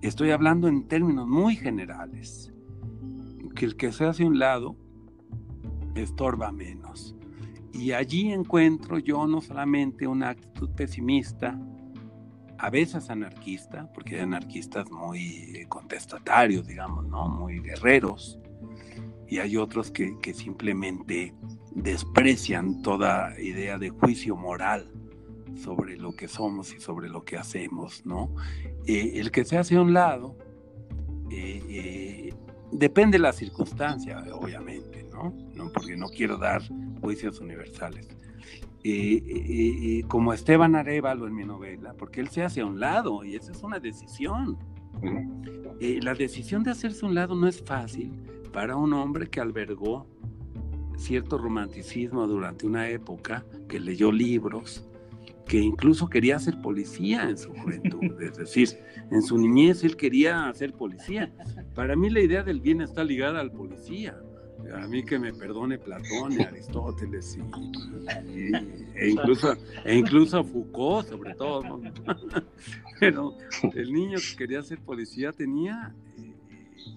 Estoy 0.00 0.30
hablando 0.30 0.68
en 0.68 0.88
términos 0.88 1.28
muy 1.28 1.54
generales. 1.54 2.50
Que 3.54 3.66
el 3.66 3.76
que 3.76 3.92
se 3.92 4.06
hace 4.06 4.24
un 4.24 4.38
lado 4.38 4.74
estorba 5.94 6.50
menos. 6.50 7.14
Y 7.72 7.92
allí 7.92 8.32
encuentro 8.32 8.98
yo 8.98 9.26
no 9.26 9.42
solamente 9.42 10.06
una 10.06 10.30
actitud 10.30 10.70
pesimista, 10.70 11.60
a 12.56 12.70
veces 12.70 13.10
anarquista, 13.10 13.92
porque 13.92 14.16
hay 14.16 14.22
anarquistas 14.22 14.90
muy 14.90 15.66
contestatarios, 15.68 16.66
digamos, 16.66 17.06
¿no? 17.06 17.28
Muy 17.28 17.60
guerreros, 17.60 18.38
y 19.28 19.40
hay 19.40 19.58
otros 19.58 19.90
que, 19.90 20.16
simplemente 20.32 21.34
desprecian 21.74 22.80
toda 22.80 23.38
idea 23.38 23.78
de 23.78 23.90
juicio 23.90 24.36
moral 24.36 24.90
sobre 25.56 25.96
lo 25.96 26.14
que 26.14 26.28
somos 26.28 26.74
y 26.74 26.80
sobre 26.80 27.08
lo 27.08 27.24
que 27.24 27.36
hacemos, 27.36 28.04
¿no? 28.04 28.34
Eh, 28.86 29.12
el 29.16 29.30
que 29.30 29.44
se 29.44 29.58
hace 29.58 29.76
a 29.76 29.82
un 29.82 29.92
lado 29.92 30.36
eh, 31.30 31.62
eh, 31.68 32.34
depende 32.72 33.18
de 33.18 33.22
la 33.22 33.32
circunstancia, 33.32 34.24
obviamente, 34.34 35.04
¿no? 35.12 35.34
¿no? 35.54 35.70
Porque 35.72 35.96
no 35.96 36.08
quiero 36.08 36.36
dar 36.36 36.62
juicios 37.00 37.40
universales 37.40 38.08
eh, 38.86 39.22
eh, 39.26 40.00
eh, 40.00 40.04
como 40.08 40.34
Esteban 40.34 40.74
Arevalo 40.74 41.26
en 41.26 41.34
mi 41.34 41.44
novela, 41.46 41.94
porque 41.94 42.20
él 42.20 42.28
se 42.28 42.42
hace 42.42 42.60
a 42.60 42.66
un 42.66 42.80
lado 42.80 43.24
y 43.24 43.34
esa 43.34 43.50
es 43.50 43.62
una 43.62 43.78
decisión. 43.80 44.58
la 45.80 46.14
decisión 46.14 46.62
de 46.62 46.72
hacerse 46.72 47.06
a 47.06 47.08
un 47.08 47.14
lado 47.14 47.34
no 47.34 47.48
es 47.48 47.62
fácil 47.62 48.12
para 48.52 48.76
un 48.76 48.92
hombre 48.92 49.30
que 49.30 49.40
albergó 49.40 50.06
cierto 50.98 51.38
romanticismo 51.38 52.26
durante 52.26 52.66
una 52.66 52.90
época, 52.90 53.46
que 53.70 53.80
leyó 53.80 54.12
libros, 54.12 54.86
que 55.46 55.58
incluso 55.58 56.08
quería 56.08 56.38
ser 56.38 56.60
policía 56.60 57.28
en 57.28 57.36
su 57.36 57.52
juventud, 57.52 58.20
es 58.22 58.36
decir, 58.36 58.68
en 59.10 59.22
su 59.22 59.38
niñez 59.38 59.84
él 59.84 59.96
quería 59.96 60.52
ser 60.54 60.72
policía. 60.72 61.32
Para 61.74 61.96
mí 61.96 62.10
la 62.10 62.20
idea 62.20 62.42
del 62.42 62.60
bien 62.60 62.80
está 62.80 63.04
ligada 63.04 63.40
al 63.40 63.52
policía. 63.52 64.18
A 64.72 64.86
mí 64.88 65.04
que 65.04 65.18
me 65.18 65.32
perdone 65.32 65.78
Platón 65.78 66.32
y 66.32 66.42
Aristóteles 66.42 67.36
y, 67.36 68.52
e 68.94 69.10
incluso 69.10 69.54
e 69.84 69.94
incluso 69.94 70.42
Foucault 70.42 71.08
sobre 71.08 71.34
todo. 71.34 71.82
Pero 73.00 73.36
el 73.74 73.92
niño 73.92 74.18
que 74.18 74.36
quería 74.36 74.62
ser 74.62 74.78
policía 74.78 75.32
tenía 75.32 75.94
eh, 76.16 76.32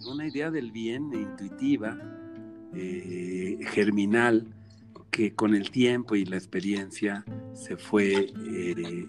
una 0.10 0.28
idea 0.28 0.50
del 0.50 0.72
bien 0.72 1.12
intuitiva, 1.14 2.00
eh, 2.74 3.60
germinal, 3.66 4.48
que 5.18 5.34
con 5.34 5.56
el 5.56 5.72
tiempo 5.72 6.16
y 6.16 6.26
la 6.26 6.36
experiencia 6.36 7.26
se 7.56 7.76
fue 7.76 8.32
eh, 8.52 9.08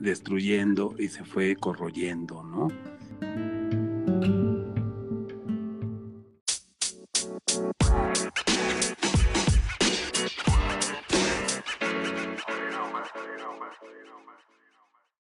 destruyendo 0.00 0.96
y 0.98 1.06
se 1.06 1.24
fue 1.24 1.54
corroyendo, 1.54 2.42
¿no? 2.42 2.66